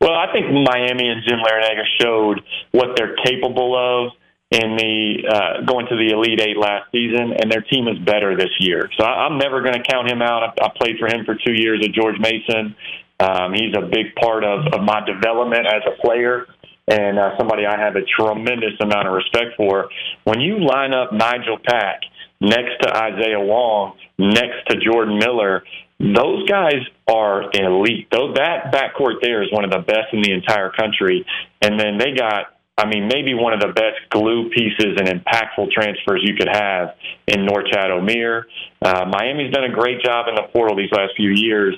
Well, 0.00 0.14
I 0.14 0.32
think 0.32 0.46
Miami 0.46 1.08
and 1.08 1.22
Jim 1.28 1.38
Larrañaga 1.38 1.84
showed 2.00 2.40
what 2.72 2.96
they're 2.96 3.16
capable 3.24 3.76
of 3.76 4.12
in 4.50 4.76
the 4.76 5.22
uh, 5.30 5.64
going 5.64 5.86
to 5.86 5.96
the 5.96 6.10
Elite 6.12 6.40
Eight 6.40 6.56
last 6.56 6.90
season, 6.90 7.34
and 7.38 7.50
their 7.50 7.62
team 7.62 7.86
is 7.86 7.98
better 7.98 8.36
this 8.36 8.50
year. 8.58 8.90
So 8.98 9.04
I, 9.04 9.26
I'm 9.26 9.38
never 9.38 9.62
going 9.62 9.74
to 9.74 9.82
count 9.82 10.10
him 10.10 10.22
out. 10.22 10.42
I, 10.42 10.66
I 10.66 10.68
played 10.76 10.98
for 10.98 11.06
him 11.06 11.24
for 11.24 11.34
two 11.34 11.54
years 11.54 11.80
at 11.84 11.92
George 11.92 12.18
Mason. 12.18 12.74
Um, 13.20 13.52
he's 13.52 13.74
a 13.76 13.82
big 13.82 14.14
part 14.16 14.44
of, 14.44 14.66
of 14.72 14.82
my 14.82 15.04
development 15.04 15.66
as 15.66 15.82
a 15.86 16.00
player 16.02 16.46
and 16.90 17.18
uh, 17.18 17.36
somebody 17.38 17.64
I 17.66 17.78
have 17.78 17.94
a 17.94 18.02
tremendous 18.02 18.74
amount 18.80 19.06
of 19.06 19.14
respect 19.14 19.56
for. 19.56 19.88
When 20.24 20.40
you 20.40 20.58
line 20.58 20.92
up 20.92 21.12
Nigel 21.12 21.58
Pack 21.64 22.00
next 22.40 22.82
to 22.82 22.96
Isaiah 22.96 23.38
Wong, 23.38 23.96
next 24.18 24.66
to 24.68 24.76
Jordan 24.80 25.18
Miller, 25.18 25.62
those 26.00 26.48
guys 26.48 26.80
are 27.08 27.44
elite. 27.54 28.08
Though 28.10 28.32
that 28.34 28.72
backcourt 28.72 29.20
there 29.22 29.42
is 29.42 29.52
one 29.52 29.64
of 29.64 29.70
the 29.70 29.80
best 29.86 30.12
in 30.12 30.22
the 30.22 30.32
entire 30.32 30.70
country, 30.70 31.24
and 31.62 31.78
then 31.78 31.98
they 31.98 32.12
got 32.16 32.56
I 32.80 32.88
mean, 32.88 33.08
maybe 33.08 33.34
one 33.34 33.52
of 33.52 33.60
the 33.60 33.76
best 33.76 34.00
glue 34.08 34.48
pieces 34.48 34.96
and 34.96 35.06
impactful 35.06 35.70
transfers 35.70 36.24
you 36.24 36.34
could 36.34 36.48
have 36.48 36.96
in 37.26 37.44
Norchad 37.44 37.92
Omier. 37.92 38.44
Uh, 38.80 39.04
Miami's 39.04 39.52
done 39.52 39.64
a 39.64 39.72
great 39.72 40.02
job 40.02 40.28
in 40.28 40.34
the 40.34 40.48
portal 40.50 40.76
these 40.76 40.90
last 40.90 41.12
few 41.14 41.28
years. 41.28 41.76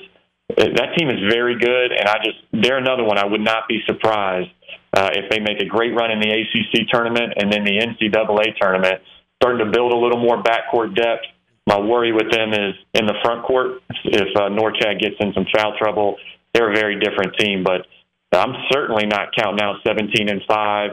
Uh, 0.49 0.63
that 0.75 0.95
team 0.97 1.09
is 1.09 1.19
very 1.29 1.59
good, 1.59 1.91
and 1.91 2.07
I 2.07 2.23
just 2.23 2.37
they're 2.53 2.77
another 2.77 3.03
one. 3.03 3.17
I 3.17 3.25
would 3.25 3.41
not 3.41 3.67
be 3.67 3.81
surprised 3.85 4.49
uh, 4.95 5.09
if 5.11 5.29
they 5.29 5.39
make 5.39 5.59
a 5.59 5.65
great 5.65 5.93
run 5.93 6.09
in 6.09 6.21
the 6.21 6.31
ACC 6.31 6.87
tournament 6.87 7.33
and 7.35 7.51
then 7.51 7.65
the 7.65 7.83
NCAA 7.83 8.55
tournament, 8.61 9.01
starting 9.41 9.65
to 9.65 9.71
build 9.71 9.91
a 9.91 9.97
little 9.97 10.19
more 10.19 10.41
backcourt 10.41 10.95
depth. 10.95 11.25
My 11.67 11.79
worry 11.79 12.13
with 12.13 12.31
them 12.31 12.53
is 12.53 12.75
in 12.93 13.07
the 13.07 13.15
front 13.23 13.45
court. 13.45 13.83
If 14.05 14.35
uh, 14.37 14.47
Norchad 14.47 15.01
gets 15.01 15.15
in 15.19 15.33
some 15.33 15.45
foul 15.53 15.75
trouble, 15.77 16.15
they're 16.53 16.71
a 16.71 16.75
very 16.75 16.99
different 16.99 17.35
team, 17.37 17.63
but 17.63 17.87
I'm 18.39 18.55
certainly 18.71 19.05
not 19.05 19.29
counting 19.37 19.61
out 19.61 19.77
17 19.85 20.29
and 20.29 20.41
5, 20.47 20.91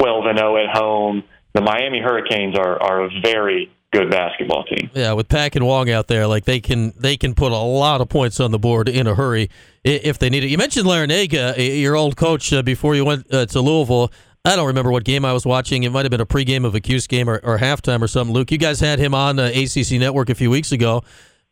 12 0.00 0.24
and 0.26 0.38
0 0.38 0.56
at 0.56 0.76
home. 0.76 1.24
The 1.54 1.60
Miami 1.60 2.00
Hurricanes 2.00 2.58
are, 2.58 2.80
are 2.82 3.04
a 3.04 3.08
very 3.22 3.70
good 3.92 4.10
basketball 4.10 4.64
team. 4.64 4.90
Yeah, 4.94 5.12
with 5.14 5.28
Pack 5.28 5.56
and 5.56 5.66
Wong 5.66 5.90
out 5.90 6.08
there, 6.08 6.26
like 6.26 6.44
they 6.44 6.60
can 6.60 6.92
they 6.96 7.16
can 7.16 7.34
put 7.34 7.52
a 7.52 7.56
lot 7.56 8.00
of 8.00 8.08
points 8.08 8.38
on 8.40 8.50
the 8.50 8.58
board 8.58 8.88
in 8.88 9.06
a 9.06 9.14
hurry 9.14 9.50
if 9.84 10.18
they 10.18 10.30
need 10.30 10.44
it. 10.44 10.48
You 10.48 10.58
mentioned 10.58 10.86
Larrañaga, 10.86 11.80
your 11.80 11.96
old 11.96 12.16
coach, 12.16 12.52
uh, 12.52 12.62
before 12.62 12.94
you 12.94 13.04
went 13.04 13.32
uh, 13.32 13.46
to 13.46 13.60
Louisville. 13.60 14.12
I 14.44 14.56
don't 14.56 14.66
remember 14.66 14.90
what 14.90 15.04
game 15.04 15.24
I 15.24 15.32
was 15.32 15.44
watching. 15.44 15.82
It 15.82 15.90
might 15.90 16.04
have 16.04 16.10
been 16.10 16.20
a 16.20 16.26
pregame 16.26 16.64
of 16.64 16.74
a 16.74 16.80
Cuse 16.80 17.06
game 17.06 17.28
or, 17.28 17.40
or 17.42 17.58
halftime 17.58 18.00
or 18.00 18.08
something. 18.08 18.32
Luke, 18.32 18.50
you 18.50 18.56
guys 18.56 18.80
had 18.80 18.98
him 18.98 19.12
on 19.12 19.38
uh, 19.38 19.50
ACC 19.54 19.92
Network 19.92 20.30
a 20.30 20.34
few 20.34 20.48
weeks 20.48 20.72
ago. 20.72 21.02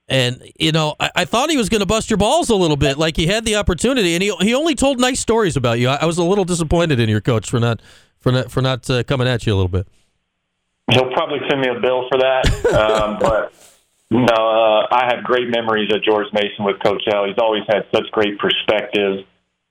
And 0.08 0.41
you 0.58 0.73
know, 0.73 0.94
I, 1.00 1.11
I 1.17 1.25
thought 1.25 1.50
he 1.50 1.56
was 1.56 1.69
going 1.69 1.81
to 1.81 1.87
bust 1.87 2.11
your 2.11 2.17
balls 2.17 2.49
a 2.49 2.55
little 2.55 2.76
bit, 2.76 2.97
like 2.97 3.17
he 3.17 3.26
had 3.26 3.44
the 3.44 3.56
opportunity, 3.56 4.14
and 4.14 4.23
he 4.23 4.35
he 4.41 4.55
only 4.55 4.75
told 4.75 5.00
nice 5.00 5.19
stories 5.19 5.56
about 5.56 5.81
you. 5.81 5.88
I, 5.88 5.96
I 5.96 6.05
was 6.05 6.19
a 6.19 6.25
little 6.25 6.44
disappointed 6.44 7.01
in 7.01 7.08
your 7.08 7.20
coach 7.20 7.51
for 7.51 7.58
not 7.58 7.82
for 8.19 8.31
not 8.31 8.51
for 8.51 8.63
not 8.63 8.89
uh, 8.89 9.03
coming 9.03 9.27
at 9.27 9.46
you 9.46 9.53
a 9.53 9.56
little 9.56 9.69
bit. 9.69 9.89
He'll 10.93 11.10
probably 11.13 11.41
send 11.48 11.60
me 11.60 11.69
a 11.69 11.81
bill 11.81 12.06
for 12.08 12.19
that, 12.20 12.46
um, 12.72 13.19
but 13.20 13.53
no, 14.10 14.27
uh, 14.29 14.86
I 14.94 15.10
have 15.13 15.25
great 15.25 15.48
memories 15.48 15.93
of 15.93 16.05
George 16.05 16.29
Mason 16.32 16.65
with 16.65 16.81
Coach 16.81 17.03
L. 17.13 17.27
He's 17.27 17.39
always 17.39 17.65
had 17.69 17.86
such 17.93 18.05
great 18.13 18.39
perspective. 18.39 19.25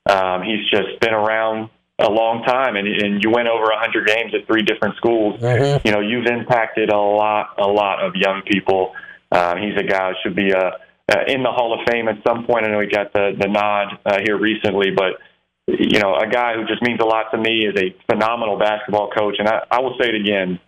Um, 0.06 0.44
he's 0.44 0.70
just 0.70 1.00
been 1.00 1.14
around 1.14 1.70
a 2.00 2.10
long 2.10 2.44
time, 2.44 2.76
and, 2.76 2.86
and 2.86 3.24
you 3.24 3.30
went 3.32 3.48
over 3.48 3.64
a 3.64 3.80
100 3.80 4.08
games 4.08 4.34
at 4.36 4.46
three 4.46 4.64
different 4.64 4.98
schools. 4.98 5.40
Mm-hmm. 5.40 5.88
You 5.88 5.94
know, 5.94 6.02
you've 6.02 6.26
impacted 6.26 6.90
a 6.90 6.98
lot, 6.98 7.56
a 7.58 7.68
lot 7.68 8.04
of 8.04 8.16
young 8.16 8.42
people 8.42 8.94
uh, 9.32 9.56
he's 9.58 9.78
a 9.78 9.84
guy 9.84 10.12
who 10.12 10.16
should 10.24 10.36
be 10.36 10.54
uh, 10.54 10.72
uh, 11.12 11.24
in 11.28 11.44
the 11.44 11.52
Hall 11.52 11.74
of 11.74 11.86
Fame 11.92 12.08
at 12.08 12.18
some 12.26 12.46
point. 12.46 12.66
I 12.66 12.72
know 12.72 12.80
he 12.80 12.88
got 12.88 13.14
the 13.14 13.36
the 13.40 13.48
nod 13.48 14.00
uh, 14.06 14.18
here 14.26 14.38
recently, 14.38 14.92
but 14.92 15.22
you 15.68 16.00
know, 16.00 16.16
a 16.16 16.28
guy 16.28 16.54
who 16.56 16.66
just 16.66 16.82
means 16.82 17.00
a 17.00 17.06
lot 17.06 17.32
to 17.32 17.38
me 17.38 17.66
is 17.66 17.76
a 17.78 17.96
phenomenal 18.10 18.58
basketball 18.58 19.10
coach. 19.12 19.36
And 19.40 19.48
I, 19.48 19.66
I 19.70 19.82
will 19.82 19.96
say 20.00 20.10
it 20.10 20.16
again: 20.16 20.60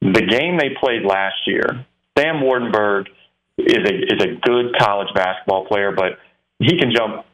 the 0.00 0.24
game 0.24 0.58
they 0.58 0.76
played 0.80 1.02
last 1.04 1.46
year, 1.46 1.84
Sam 2.16 2.36
Waardenburg 2.36 3.08
is 3.58 3.84
a 3.84 3.94
is 3.94 4.22
a 4.22 4.36
good 4.40 4.76
college 4.78 5.08
basketball 5.14 5.66
player, 5.66 5.92
but 5.92 6.18
he 6.58 6.78
can 6.78 6.92
jump 6.94 7.24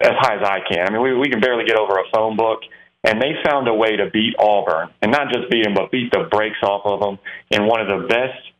as 0.00 0.14
high 0.18 0.36
as 0.36 0.44
I 0.44 0.60
can. 0.68 0.86
I 0.88 0.90
mean, 0.90 1.02
we 1.02 1.14
we 1.14 1.30
can 1.30 1.40
barely 1.40 1.64
get 1.64 1.76
over 1.76 1.98
a 1.98 2.04
phone 2.14 2.36
book. 2.36 2.60
And 3.04 3.20
they 3.20 3.34
found 3.44 3.66
a 3.66 3.74
way 3.74 3.96
to 3.96 4.10
beat 4.10 4.36
Auburn, 4.38 4.90
and 5.02 5.10
not 5.10 5.32
just 5.32 5.50
beat 5.50 5.64
them, 5.64 5.74
but 5.74 5.90
beat 5.90 6.12
the 6.12 6.28
brakes 6.30 6.62
off 6.62 6.82
of 6.84 7.00
them 7.00 7.18
in 7.50 7.66
one 7.66 7.80
of 7.80 7.88
the 7.88 8.06
best 8.06 8.51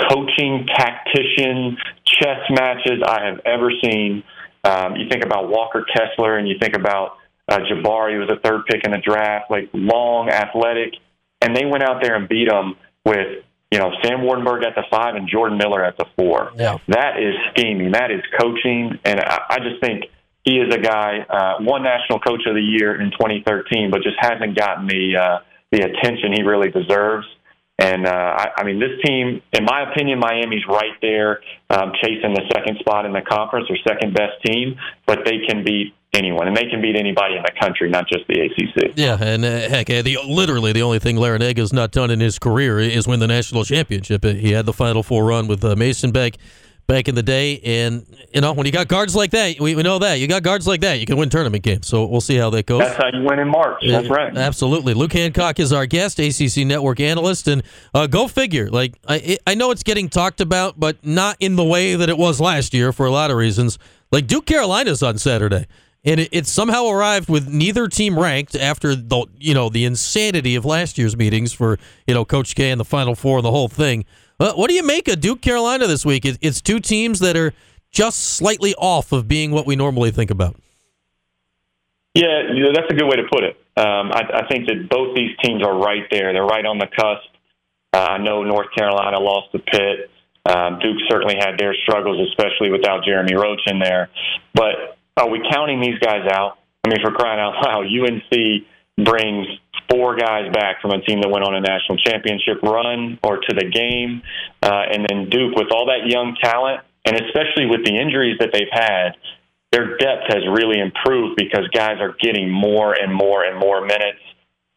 coaching, 0.00 0.66
tactician, 0.76 1.76
chess 2.04 2.40
matches 2.50 3.02
I 3.06 3.26
have 3.26 3.40
ever 3.44 3.70
seen. 3.82 4.22
Um, 4.64 4.96
you 4.96 5.08
think 5.08 5.24
about 5.24 5.48
Walker 5.48 5.84
Kessler 5.84 6.38
and 6.38 6.48
you 6.48 6.56
think 6.60 6.76
about 6.76 7.16
uh, 7.48 7.58
Jabari, 7.58 8.14
who 8.14 8.20
was 8.20 8.30
a 8.30 8.40
third 8.40 8.62
pick 8.66 8.84
in 8.84 8.92
the 8.92 8.98
draft, 8.98 9.50
like 9.50 9.68
long, 9.72 10.28
athletic, 10.28 10.94
and 11.40 11.56
they 11.56 11.66
went 11.66 11.82
out 11.82 12.00
there 12.02 12.14
and 12.14 12.28
beat 12.28 12.48
them 12.48 12.76
with 13.04 13.44
you 13.70 13.78
know 13.78 13.90
Sam 14.02 14.20
Waardenburg 14.20 14.64
at 14.64 14.74
the 14.74 14.84
five 14.90 15.16
and 15.16 15.28
Jordan 15.28 15.58
Miller 15.58 15.84
at 15.84 15.96
the 15.96 16.06
four. 16.16 16.52
Yeah. 16.56 16.78
That 16.88 17.18
is 17.18 17.34
scheming. 17.50 17.92
That 17.92 18.10
is 18.10 18.20
coaching, 18.38 18.98
and 19.04 19.20
I, 19.20 19.40
I 19.50 19.58
just 19.58 19.80
think 19.80 20.04
he 20.44 20.58
is 20.58 20.74
a 20.74 20.78
guy, 20.78 21.20
uh, 21.28 21.56
won 21.60 21.82
national 21.82 22.20
coach 22.20 22.42
of 22.46 22.54
the 22.54 22.62
year 22.62 23.00
in 23.00 23.10
2013, 23.12 23.90
but 23.90 24.02
just 24.02 24.16
hasn't 24.18 24.56
gotten 24.56 24.86
the 24.86 25.16
uh, 25.16 25.38
the 25.70 25.82
attention 25.82 26.32
he 26.32 26.42
really 26.42 26.70
deserves. 26.70 27.26
And 27.78 28.06
uh, 28.06 28.10
I, 28.10 28.48
I 28.58 28.64
mean, 28.64 28.78
this 28.78 29.00
team, 29.04 29.42
in 29.52 29.64
my 29.64 29.90
opinion, 29.90 30.20
Miami's 30.20 30.64
right 30.68 30.94
there 31.00 31.40
um, 31.70 31.92
chasing 32.00 32.34
the 32.34 32.42
second 32.52 32.78
spot 32.78 33.06
in 33.06 33.12
the 33.12 33.22
conference 33.22 33.68
or 33.70 33.76
second 33.86 34.14
best 34.14 34.40
team, 34.44 34.76
but 35.06 35.20
they 35.24 35.38
can 35.48 35.64
beat 35.64 35.94
anyone, 36.12 36.46
and 36.46 36.56
they 36.56 36.66
can 36.66 36.82
beat 36.82 36.94
anybody 36.94 37.36
in 37.36 37.42
the 37.42 37.52
country, 37.58 37.88
not 37.88 38.06
just 38.06 38.26
the 38.28 38.40
ACC. 38.40 38.92
Yeah, 38.96 39.16
and 39.20 39.44
uh, 39.44 39.68
heck, 39.68 39.88
uh, 39.88 40.02
the, 40.02 40.18
literally 40.26 40.72
the 40.72 40.82
only 40.82 40.98
thing 40.98 41.16
Larrañaga's 41.16 41.72
not 41.72 41.90
done 41.90 42.10
in 42.10 42.20
his 42.20 42.38
career 42.38 42.78
is 42.78 43.08
win 43.08 43.20
the 43.20 43.26
national 43.26 43.64
championship. 43.64 44.24
He 44.24 44.52
had 44.52 44.66
the 44.66 44.74
Final 44.74 45.02
Four 45.02 45.24
run 45.24 45.46
with 45.46 45.64
uh, 45.64 45.74
Mason 45.74 46.12
Beck 46.12 46.36
back 46.92 47.08
in 47.08 47.14
the 47.14 47.22
day. 47.22 47.58
And, 47.60 48.04
you 48.34 48.42
know, 48.42 48.52
when 48.52 48.66
you 48.66 48.72
got 48.72 48.86
guards 48.86 49.16
like 49.16 49.30
that, 49.30 49.58
we, 49.58 49.74
we 49.74 49.82
know 49.82 49.98
that. 50.00 50.20
You 50.20 50.28
got 50.28 50.42
guards 50.42 50.66
like 50.66 50.82
that, 50.82 51.00
you 51.00 51.06
can 51.06 51.16
win 51.16 51.30
tournament 51.30 51.64
games. 51.64 51.86
So 51.86 52.04
we'll 52.04 52.20
see 52.20 52.36
how 52.36 52.50
that 52.50 52.66
goes. 52.66 52.80
That's 52.80 52.96
how 52.96 53.08
you 53.10 53.24
win 53.24 53.38
in 53.38 53.48
March. 53.48 53.82
That's 53.88 54.10
right. 54.10 54.36
Absolutely. 54.36 54.92
Luke 54.92 55.14
Hancock 55.14 55.58
is 55.58 55.72
our 55.72 55.86
guest, 55.86 56.18
ACC 56.18 56.66
Network 56.66 57.00
analyst. 57.00 57.48
And 57.48 57.62
uh, 57.94 58.06
go 58.06 58.28
figure. 58.28 58.68
Like, 58.68 58.94
I, 59.08 59.38
I 59.46 59.54
know 59.54 59.70
it's 59.70 59.82
getting 59.82 60.10
talked 60.10 60.42
about, 60.42 60.78
but 60.78 61.02
not 61.02 61.38
in 61.40 61.56
the 61.56 61.64
way 61.64 61.94
that 61.94 62.10
it 62.10 62.18
was 62.18 62.40
last 62.40 62.74
year 62.74 62.92
for 62.92 63.06
a 63.06 63.10
lot 63.10 63.30
of 63.30 63.38
reasons. 63.38 63.78
Like, 64.10 64.26
Duke 64.26 64.44
Carolina's 64.44 65.02
on 65.02 65.16
Saturday. 65.16 65.66
And 66.04 66.20
it, 66.20 66.28
it 66.30 66.46
somehow 66.46 66.88
arrived 66.88 67.30
with 67.30 67.48
neither 67.48 67.88
team 67.88 68.18
ranked 68.18 68.56
after 68.56 68.96
the 68.96 69.24
you 69.38 69.54
know 69.54 69.68
the 69.68 69.84
insanity 69.84 70.56
of 70.56 70.64
last 70.64 70.98
year's 70.98 71.16
meetings 71.16 71.52
for 71.52 71.78
you 72.08 72.14
know 72.14 72.24
Coach 72.24 72.56
K 72.56 72.72
and 72.72 72.80
the 72.80 72.84
Final 72.84 73.14
Four 73.14 73.38
and 73.38 73.44
the 73.44 73.52
whole 73.52 73.68
thing. 73.68 74.04
What 74.42 74.68
do 74.68 74.74
you 74.74 74.82
make 74.82 75.06
of 75.08 75.20
Duke 75.20 75.40
Carolina 75.40 75.86
this 75.86 76.04
week? 76.04 76.24
It's 76.24 76.60
two 76.60 76.80
teams 76.80 77.20
that 77.20 77.36
are 77.36 77.54
just 77.92 78.18
slightly 78.18 78.74
off 78.74 79.12
of 79.12 79.28
being 79.28 79.52
what 79.52 79.66
we 79.66 79.76
normally 79.76 80.10
think 80.10 80.30
about. 80.30 80.56
Yeah, 82.14 82.42
that's 82.74 82.90
a 82.90 82.94
good 82.94 83.06
way 83.06 83.16
to 83.16 83.28
put 83.30 83.44
it. 83.44 83.56
Um, 83.76 84.12
I, 84.12 84.44
I 84.44 84.48
think 84.48 84.66
that 84.66 84.88
both 84.90 85.16
these 85.16 85.30
teams 85.42 85.62
are 85.62 85.74
right 85.74 86.04
there. 86.10 86.32
They're 86.32 86.44
right 86.44 86.64
on 86.66 86.78
the 86.78 86.86
cusp. 86.86 87.28
Uh, 87.94 87.98
I 87.98 88.18
know 88.18 88.42
North 88.42 88.68
Carolina 88.76 89.18
lost 89.18 89.52
to 89.52 89.58
Pitt. 89.60 90.10
Um, 90.44 90.78
Duke 90.80 90.98
certainly 91.08 91.36
had 91.38 91.56
their 91.58 91.74
struggles, 91.84 92.28
especially 92.28 92.70
without 92.70 93.04
Jeremy 93.04 93.34
Roach 93.34 93.62
in 93.66 93.78
there. 93.78 94.10
But 94.54 94.98
are 95.16 95.28
we 95.28 95.40
counting 95.50 95.80
these 95.80 95.98
guys 96.00 96.26
out? 96.30 96.58
I 96.84 96.88
mean, 96.88 96.98
for 97.02 97.12
crying 97.12 97.38
out 97.38 97.54
loud, 97.64 97.86
UNC 97.86 98.66
brings 99.04 99.46
four 99.90 100.16
guys 100.16 100.50
back 100.52 100.80
from 100.80 100.92
a 100.92 101.00
team 101.02 101.20
that 101.20 101.28
went 101.28 101.44
on 101.44 101.54
a 101.54 101.60
national 101.60 101.98
championship 101.98 102.62
run 102.62 103.18
or 103.22 103.38
to 103.38 103.54
the 103.54 103.68
game. 103.68 104.22
Uh, 104.62 104.84
and 104.90 105.06
then 105.08 105.28
Duke, 105.28 105.54
with 105.54 105.68
all 105.72 105.86
that 105.86 106.08
young 106.08 106.36
talent, 106.42 106.80
and 107.04 107.16
especially 107.16 107.66
with 107.66 107.84
the 107.84 107.94
injuries 107.94 108.38
that 108.40 108.50
they've 108.52 108.72
had, 108.72 109.16
their 109.72 109.96
depth 109.96 110.28
has 110.28 110.44
really 110.48 110.78
improved 110.78 111.36
because 111.36 111.66
guys 111.68 111.96
are 112.00 112.14
getting 112.20 112.50
more 112.50 112.92
and 112.92 113.12
more 113.12 113.44
and 113.44 113.58
more 113.58 113.80
minutes. 113.80 114.20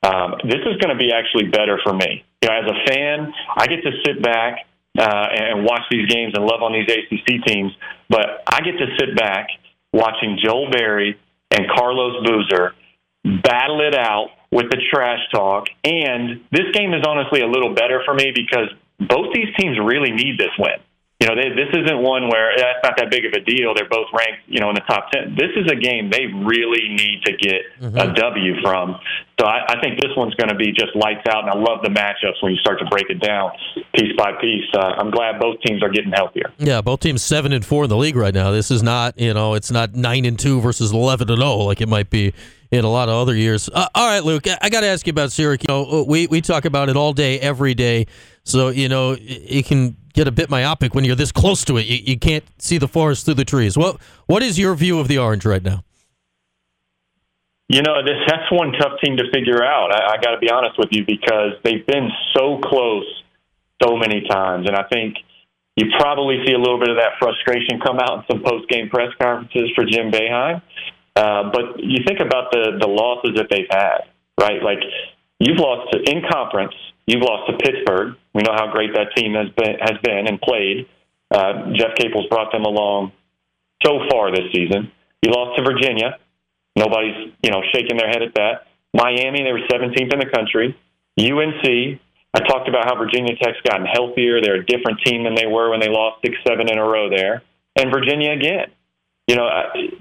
Um, 0.04 0.36
this 0.44 0.62
is 0.66 0.78
going 0.78 0.96
to 0.96 0.98
be 0.98 1.12
actually 1.12 1.50
better 1.50 1.80
for 1.84 1.94
me. 1.94 2.24
You 2.42 2.50
know, 2.50 2.56
as 2.56 2.72
a 2.72 2.92
fan, 2.92 3.34
I 3.58 3.68
get 3.68 3.84
to 3.84 3.92
sit 4.06 4.22
back 4.22 4.66
uh, 4.98 5.28
and 5.32 5.66
watch 5.66 5.82
these 5.92 6.08
games 6.08 6.34
and 6.36 6.46
love 6.46 6.62
on 6.62 6.72
these 6.72 6.88
ACC 6.88 7.44
teams, 7.46 7.74
but 8.10 8.44
I 8.48 8.62
get 8.62 8.78
to 8.80 8.88
sit 8.98 9.16
back 9.16 9.48
watching 9.92 10.40
Joel 10.44 10.70
Berry 10.72 11.20
and 11.52 11.68
Carlos 11.70 12.26
Boozer 12.26 12.74
battle 13.26 13.82
it 13.82 13.96
out 13.96 14.30
with 14.52 14.70
the 14.70 14.78
trash 14.94 15.20
talk. 15.34 15.68
And 15.84 16.46
this 16.52 16.72
game 16.74 16.94
is 16.94 17.04
honestly 17.08 17.42
a 17.42 17.48
little 17.48 17.74
better 17.74 18.02
for 18.06 18.14
me 18.14 18.32
because 18.34 18.70
both 19.00 19.34
these 19.34 19.50
teams 19.60 19.78
really 19.80 20.12
need 20.12 20.38
this 20.38 20.54
win. 20.60 20.80
You 21.20 21.28
know, 21.28 21.36
they, 21.36 21.48
this 21.56 21.72
isn't 21.72 22.04
one 22.04 22.28
where 22.28 22.52
that's 22.58 22.84
not 22.84 22.98
that 22.98 23.10
big 23.10 23.24
of 23.24 23.32
a 23.32 23.40
deal. 23.40 23.74
They're 23.74 23.88
both 23.88 24.08
ranked, 24.12 24.44
you 24.48 24.60
know, 24.60 24.68
in 24.70 24.76
the 24.76 24.82
top 24.82 25.12
ten. 25.12 25.34
This 25.40 25.50
is 25.56 25.72
a 25.72 25.76
game 25.76 26.12
they 26.12 26.26
really 26.28 26.90
need 26.90 27.24
to 27.24 27.32
get 27.38 27.62
mm-hmm. 27.80 27.98
a 27.98 28.14
W 28.14 28.62
from. 28.62 29.00
So 29.40 29.48
I, 29.48 29.64
I 29.66 29.82
think 29.82 30.00
this 30.00 30.12
one's 30.18 30.36
going 30.36 30.50
to 30.50 30.56
be 30.56 30.74
just 30.74 30.94
lights 30.94 31.26
out, 31.30 31.48
and 31.48 31.52
I 31.52 31.56
love 31.56 31.84
the 31.84 31.90
matchups 31.90 32.44
when 32.44 32.52
you 32.52 32.58
start 32.60 32.80
to 32.80 32.86
break 32.88 33.10
it 33.10 33.22
down 33.22 33.52
piece 33.96 34.12
by 34.18 34.34
piece. 34.42 34.68
Uh, 34.74 35.00
I'm 35.00 35.10
glad 35.10 35.40
both 35.40 35.62
teams 35.62 35.82
are 35.84 35.90
getting 35.90 36.12
healthier. 36.12 36.52
Yeah, 36.58 36.82
both 36.82 37.00
teams 37.00 37.24
seven 37.24 37.54
and 37.54 37.66
four 37.66 37.86
in 37.86 37.90
the 37.90 37.98
league 37.98 38.18
right 38.18 38.34
now. 38.34 38.52
This 38.52 38.70
is 38.70 38.84
not, 38.84 39.18
you 39.18 39.34
know, 39.34 39.54
it's 39.54 39.72
not 39.72 39.96
nine 39.96 40.26
and 40.26 40.38
two 40.38 40.60
versus 40.60 40.92
eleven 40.92 41.30
and 41.30 41.40
zero 41.40 41.50
oh 41.50 41.66
like 41.66 41.80
it 41.80 41.88
might 41.88 42.10
be 42.10 42.34
in 42.72 42.86
a 42.86 42.90
lot 42.90 43.10
of 43.10 43.16
other 43.16 43.36
years. 43.36 43.70
Uh, 43.70 43.88
all 43.94 44.08
right, 44.08 44.24
Luke, 44.24 44.46
I 44.62 44.70
got 44.70 44.82
to 44.82 44.88
ask 44.88 45.06
you 45.08 45.12
about 45.12 45.32
Syracuse. 45.32 45.66
You 45.68 45.74
know, 45.74 46.06
we 46.08 46.28
we 46.28 46.42
talk 46.42 46.66
about 46.66 46.90
it 46.90 46.98
all 46.98 47.14
day, 47.14 47.40
every 47.40 47.74
day. 47.74 48.08
So 48.44 48.70
you 48.70 48.90
know, 48.90 49.16
it 49.20 49.66
can 49.66 49.96
get 50.14 50.28
a 50.28 50.32
bit 50.32 50.50
myopic 50.50 50.96
when 50.96 51.04
you're 51.04 51.16
this 51.16 51.32
close 51.32 51.66
to 51.66 51.78
it. 51.78 51.86
You, 51.86 51.98
you 52.04 52.20
can't 52.20 52.44
see 52.58 52.78
the 52.78 52.88
forest 52.88 53.26
through 53.26 53.36
the 53.36 53.46
trees. 53.46 53.78
What 53.78 53.98
what 54.26 54.44
is 54.44 54.58
your 54.58 54.76
view 54.76 55.00
of 55.00 55.08
the 55.08 55.18
Orange 55.18 55.46
right 55.46 55.64
now? 55.64 55.84
You 57.68 57.82
know, 57.82 58.04
this, 58.06 58.18
that's 58.28 58.52
one 58.52 58.74
tough 58.74 59.00
team 59.04 59.18
to 59.18 59.24
figure 59.34 59.64
out. 59.64 59.92
I, 59.92 60.14
I 60.14 60.18
got 60.22 60.32
to 60.32 60.38
be 60.38 60.52
honest 60.52 60.78
with 60.78 60.90
you 60.92 61.04
because 61.06 61.54
they've 61.64 61.86
been 61.86 62.10
so 62.36 62.60
close 62.60 63.24
so 63.82 63.98
many 63.98 64.24
times, 64.30 64.68
and 64.68 64.76
I 64.78 64.84
think 64.84 65.18
you 65.76 65.88
probably 66.00 66.44
see 66.46 66.54
a 66.54 66.60
little 66.60 66.80
bit 66.80 66.90
of 66.90 66.98
that 66.98 67.14
frustration 67.20 67.82
come 67.84 68.00
out 68.00 68.20
in 68.20 68.24
some 68.32 68.44
post 68.44 68.70
game 68.70 68.90
press 68.90 69.10
conferences 69.20 69.72
for 69.76 69.84
Jim 69.84 70.12
Boeheim. 70.12 70.62
Uh, 71.16 71.50
but 71.52 71.80
you 71.80 72.04
think 72.06 72.20
about 72.20 72.52
the 72.52 72.78
the 72.80 72.88
losses 72.88 73.32
that 73.38 73.48
they've 73.50 73.72
had, 73.72 74.12
right? 74.40 74.62
Like 74.62 74.84
you've 75.40 75.60
lost 75.60 75.94
to, 75.94 76.00
in 76.04 76.24
conference, 76.30 76.76
you've 77.08 77.24
lost 77.24 77.50
to 77.50 77.58
Pittsburgh. 77.58 78.16
We 78.34 78.44
know 78.44 78.52
how 78.54 78.72
great 78.72 78.92
that 78.94 79.16
team 79.16 79.34
has 79.34 79.48
been 79.56 79.80
has 79.80 79.98
been 80.04 80.28
and 80.28 80.42
played. 80.42 80.88
Uh, 81.32 81.72
Jeff 81.74 81.96
Capel's 81.96 82.28
brought 82.28 82.52
them 82.52 82.64
along 82.64 83.14
so 83.84 84.00
far 84.12 84.32
this 84.32 84.52
season. 84.54 84.92
You 85.22 85.32
lost 85.32 85.58
to 85.58 85.64
Virginia. 85.64 86.20
Nobody's 86.76 87.32
you 87.42 87.52
know 87.52 87.64
shaking 87.74 87.96
their 87.96 88.10
head 88.10 88.22
at 88.22 88.36
that. 88.36 88.68
Miami, 88.94 89.44
they 89.44 89.52
were 89.52 89.64
17th 89.72 90.14
in 90.14 90.20
the 90.20 90.32
country. 90.32 90.76
UNC, 91.20 92.00
I 92.34 92.40
talked 92.48 92.68
about 92.68 92.86
how 92.86 92.96
Virginia 92.96 93.36
Tech's 93.42 93.60
gotten 93.64 93.86
healthier. 93.86 94.42
They're 94.42 94.60
a 94.60 94.66
different 94.66 95.00
team 95.06 95.24
than 95.24 95.36
they 95.36 95.48
were 95.48 95.72
when 95.72 95.80
they 95.80 95.90
lost 95.90 96.22
six, 96.24 96.36
seven 96.48 96.70
in 96.70 96.78
a 96.78 96.84
row 96.84 97.10
there. 97.10 97.44
And 97.78 97.92
Virginia 97.92 98.32
again 98.32 98.72
you 99.28 99.36
know, 99.36 99.50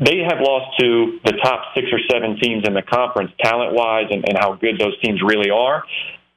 they 0.00 0.21
have 0.28 0.40
lost 0.40 0.78
to 0.81 1.19
the 1.25 1.33
top 1.43 1.73
six 1.75 1.88
or 1.90 1.99
seven 2.11 2.37
teams 2.40 2.66
in 2.66 2.75
the 2.75 2.83
conference, 2.83 3.33
talent 3.40 3.75
wise, 3.75 4.07
and, 4.11 4.25
and 4.28 4.37
how 4.38 4.54
good 4.54 4.78
those 4.78 4.99
teams 5.00 5.23
really 5.25 5.50
are. 5.50 5.83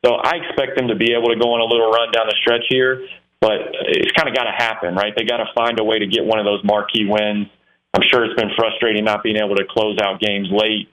So 0.06 0.16
I 0.16 0.38
expect 0.38 0.78
them 0.78 0.88
to 0.88 0.96
be 0.96 1.12
able 1.12 1.28
to 1.28 1.36
go 1.36 1.52
on 1.52 1.60
a 1.60 1.66
little 1.66 1.92
run 1.92 2.12
down 2.12 2.28
the 2.28 2.36
stretch 2.40 2.64
here, 2.70 3.06
but 3.42 3.60
it's 3.92 4.12
kind 4.14 4.30
of 4.30 4.36
got 4.36 4.46
to 4.46 4.56
happen, 4.56 4.96
right? 4.96 5.14
They 5.16 5.26
got 5.26 5.38
to 5.38 5.52
find 5.54 5.80
a 5.80 5.84
way 5.84 6.00
to 6.00 6.08
get 6.08 6.24
one 6.24 6.40
of 6.40 6.46
those 6.46 6.64
marquee 6.64 7.06
wins. 7.06 7.48
I'm 7.94 8.04
sure 8.08 8.24
it's 8.24 8.40
been 8.40 8.52
frustrating 8.56 9.04
not 9.04 9.22
being 9.22 9.38
able 9.38 9.56
to 9.56 9.66
close 9.68 9.98
out 10.00 10.22
games 10.22 10.48
late. 10.52 10.88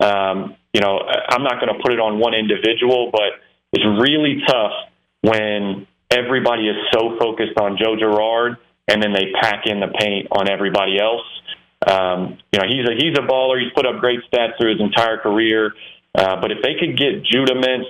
Um, 0.00 0.54
you 0.74 0.80
know, 0.80 1.00
I'm 1.00 1.42
not 1.42 1.60
going 1.60 1.72
to 1.74 1.80
put 1.80 1.92
it 1.92 2.00
on 2.00 2.18
one 2.18 2.34
individual, 2.34 3.10
but 3.10 3.40
it's 3.72 3.84
really 3.84 4.42
tough 4.46 4.72
when 5.22 5.86
everybody 6.10 6.68
is 6.68 6.76
so 6.92 7.16
focused 7.18 7.56
on 7.58 7.78
Joe 7.80 7.96
Girard 7.96 8.58
and 8.88 9.02
then 9.02 9.12
they 9.12 9.32
pack 9.40 9.66
in 9.66 9.80
the 9.80 9.88
paint 9.88 10.28
on 10.32 10.48
everybody 10.48 10.98
else. 10.98 11.26
Um, 11.86 12.38
you 12.52 12.58
know, 12.58 12.66
he's 12.66 12.88
a 12.88 12.94
he's 12.96 13.16
a 13.16 13.22
baller. 13.22 13.60
He's 13.60 13.72
put 13.72 13.86
up 13.86 14.00
great 14.00 14.20
stats 14.32 14.58
through 14.58 14.72
his 14.72 14.80
entire 14.80 15.18
career. 15.18 15.72
Uh, 16.14 16.40
but 16.40 16.50
if 16.50 16.58
they 16.62 16.74
could 16.74 16.98
get 16.98 17.22
Judah 17.22 17.54
Mintz 17.54 17.86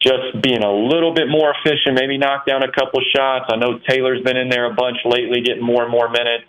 just 0.00 0.40
being 0.42 0.62
a 0.62 0.72
little 0.72 1.12
bit 1.12 1.28
more 1.28 1.52
efficient, 1.52 1.98
maybe 1.98 2.16
knock 2.16 2.46
down 2.46 2.62
a 2.62 2.70
couple 2.72 3.00
shots. 3.14 3.46
I 3.52 3.56
know 3.56 3.78
Taylor's 3.88 4.22
been 4.22 4.36
in 4.36 4.48
there 4.48 4.70
a 4.70 4.74
bunch 4.74 4.98
lately, 5.04 5.42
getting 5.42 5.64
more 5.64 5.82
and 5.82 5.90
more 5.90 6.08
minutes. 6.08 6.44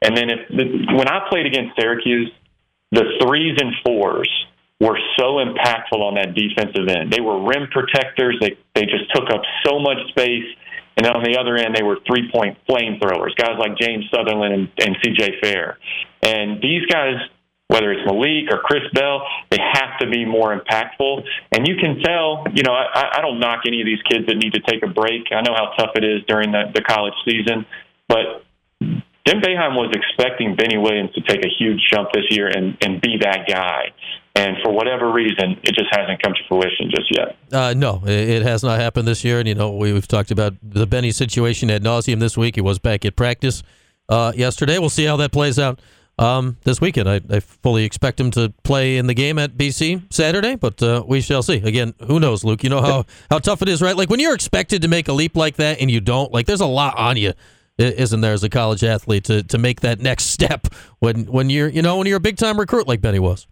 And 0.00 0.16
then 0.16 0.30
if 0.30 0.40
when 0.96 1.08
I 1.08 1.28
played 1.28 1.46
against 1.46 1.78
Syracuse, 1.78 2.30
the 2.90 3.04
threes 3.22 3.58
and 3.60 3.72
fours 3.84 4.28
were 4.80 4.98
so 5.18 5.38
impactful 5.38 5.98
on 5.98 6.14
that 6.14 6.34
defensive 6.34 6.88
end. 6.88 7.12
They 7.12 7.20
were 7.20 7.46
rim 7.46 7.68
protectors. 7.70 8.36
They 8.40 8.58
they 8.74 8.82
just 8.82 9.12
took 9.14 9.30
up 9.30 9.42
so 9.64 9.78
much 9.78 9.98
space. 10.08 10.46
And 10.96 11.06
on 11.06 11.24
the 11.24 11.38
other 11.38 11.56
end, 11.56 11.74
they 11.74 11.82
were 11.82 11.96
three 12.06 12.30
point 12.30 12.58
flamethrowers, 12.68 13.34
guys 13.36 13.56
like 13.58 13.78
James 13.78 14.04
Southerland 14.12 14.54
and, 14.54 14.68
and 14.78 14.96
CJ 14.96 15.40
Fair. 15.40 15.78
And 16.22 16.60
these 16.60 16.84
guys, 16.86 17.16
whether 17.68 17.92
it's 17.92 18.04
Malik 18.04 18.52
or 18.52 18.60
Chris 18.60 18.82
Bell, 18.92 19.22
they 19.50 19.58
have 19.58 19.98
to 20.00 20.10
be 20.10 20.24
more 20.24 20.52
impactful. 20.52 21.24
And 21.52 21.66
you 21.66 21.76
can 21.76 22.00
tell, 22.02 22.44
you 22.54 22.62
know, 22.62 22.72
I, 22.72 23.18
I 23.18 23.20
don't 23.22 23.40
knock 23.40 23.62
any 23.66 23.80
of 23.80 23.86
these 23.86 24.02
kids 24.02 24.26
that 24.26 24.36
need 24.36 24.52
to 24.52 24.60
take 24.60 24.82
a 24.84 24.88
break. 24.88 25.32
I 25.32 25.40
know 25.40 25.54
how 25.54 25.72
tough 25.78 25.96
it 25.96 26.04
is 26.04 26.22
during 26.28 26.52
the, 26.52 26.64
the 26.74 26.82
college 26.82 27.14
season, 27.24 27.64
but 28.08 28.44
Jim 29.26 29.40
Boeheim 29.40 29.76
was 29.76 29.94
expecting 29.94 30.56
Benny 30.56 30.76
Williams 30.76 31.12
to 31.14 31.22
take 31.22 31.44
a 31.44 31.48
huge 31.48 31.80
jump 31.90 32.10
this 32.12 32.24
year 32.30 32.48
and, 32.48 32.76
and 32.82 33.00
be 33.00 33.18
that 33.22 33.46
guy. 33.48 33.92
And 34.34 34.56
for 34.62 34.72
whatever 34.72 35.12
reason, 35.12 35.60
it 35.62 35.74
just 35.74 35.88
hasn't 35.90 36.22
come 36.22 36.32
to 36.32 36.40
fruition 36.48 36.90
just 36.90 37.14
yet. 37.14 37.36
Uh, 37.52 37.74
no, 37.76 38.02
it 38.06 38.42
has 38.42 38.62
not 38.62 38.80
happened 38.80 39.06
this 39.06 39.24
year. 39.24 39.38
And, 39.38 39.46
you 39.46 39.54
know, 39.54 39.72
we've 39.72 40.08
talked 40.08 40.30
about 40.30 40.54
the 40.62 40.86
Benny 40.86 41.10
situation 41.10 41.70
ad 41.70 41.82
nauseum 41.82 42.18
this 42.18 42.36
week. 42.36 42.54
He 42.54 42.62
was 42.62 42.78
back 42.78 43.04
at 43.04 43.14
practice 43.14 43.62
uh, 44.08 44.32
yesterday. 44.34 44.78
We'll 44.78 44.88
see 44.88 45.04
how 45.04 45.18
that 45.18 45.32
plays 45.32 45.58
out 45.58 45.80
um, 46.18 46.56
this 46.64 46.80
weekend. 46.80 47.10
I, 47.10 47.20
I, 47.30 47.40
fully 47.40 47.84
expect 47.84 48.20
him 48.20 48.30
to 48.32 48.52
play 48.64 48.96
in 48.96 49.06
the 49.06 49.14
game 49.14 49.38
at 49.38 49.56
BC 49.56 50.12
Saturday, 50.12 50.56
but 50.56 50.82
uh, 50.82 51.02
we 51.06 51.20
shall 51.20 51.42
see. 51.42 51.56
Again, 51.56 51.94
who 52.06 52.20
knows, 52.20 52.44
Luke? 52.44 52.62
You 52.62 52.70
know 52.70 52.82
how, 52.82 53.04
how 53.30 53.38
tough 53.38 53.62
it 53.62 53.68
is, 53.68 53.82
right? 53.82 53.96
Like 53.96 54.10
when 54.10 54.20
you're 54.20 54.34
expected 54.34 54.82
to 54.82 54.88
make 54.88 55.08
a 55.08 55.12
leap 55.12 55.36
like 55.36 55.56
that 55.56 55.80
and 55.80 55.90
you 55.90 56.00
don't, 56.00 56.32
like 56.32 56.46
there's 56.46 56.60
a 56.60 56.66
lot 56.66 56.96
on 56.96 57.16
you 57.16 57.32
isn't 57.78 58.20
there 58.20 58.34
as 58.34 58.44
a 58.44 58.50
college 58.50 58.84
athlete 58.84 59.24
to, 59.24 59.42
to 59.42 59.58
make 59.58 59.80
that 59.80 60.00
next 60.00 60.24
step 60.30 60.68
when 60.98 61.24
when 61.24 61.50
you're 61.50 61.68
you 61.68 61.82
know 61.82 61.96
when 61.96 62.06
you're 62.06 62.18
a 62.18 62.20
big 62.20 62.36
time 62.36 62.58
recruit 62.58 62.86
like 62.86 63.00
Benny 63.00 63.18
was. 63.18 63.46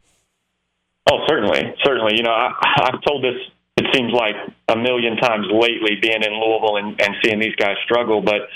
Oh, 1.09 1.25
certainly, 1.28 1.75
certainly. 1.85 2.16
You 2.16 2.23
know, 2.23 2.33
I, 2.33 2.52
I've 2.83 3.02
told 3.02 3.25
this 3.25 3.37
it 3.76 3.87
seems 3.95 4.12
like 4.12 4.35
a 4.69 4.76
million 4.76 5.16
times 5.16 5.47
lately 5.50 5.97
being 6.00 6.23
in 6.23 6.33
Louisville 6.33 6.76
and, 6.76 7.00
and 7.00 7.14
seeing 7.25 7.38
these 7.38 7.54
guys 7.57 7.76
struggle. 7.85 8.21
But 8.21 8.49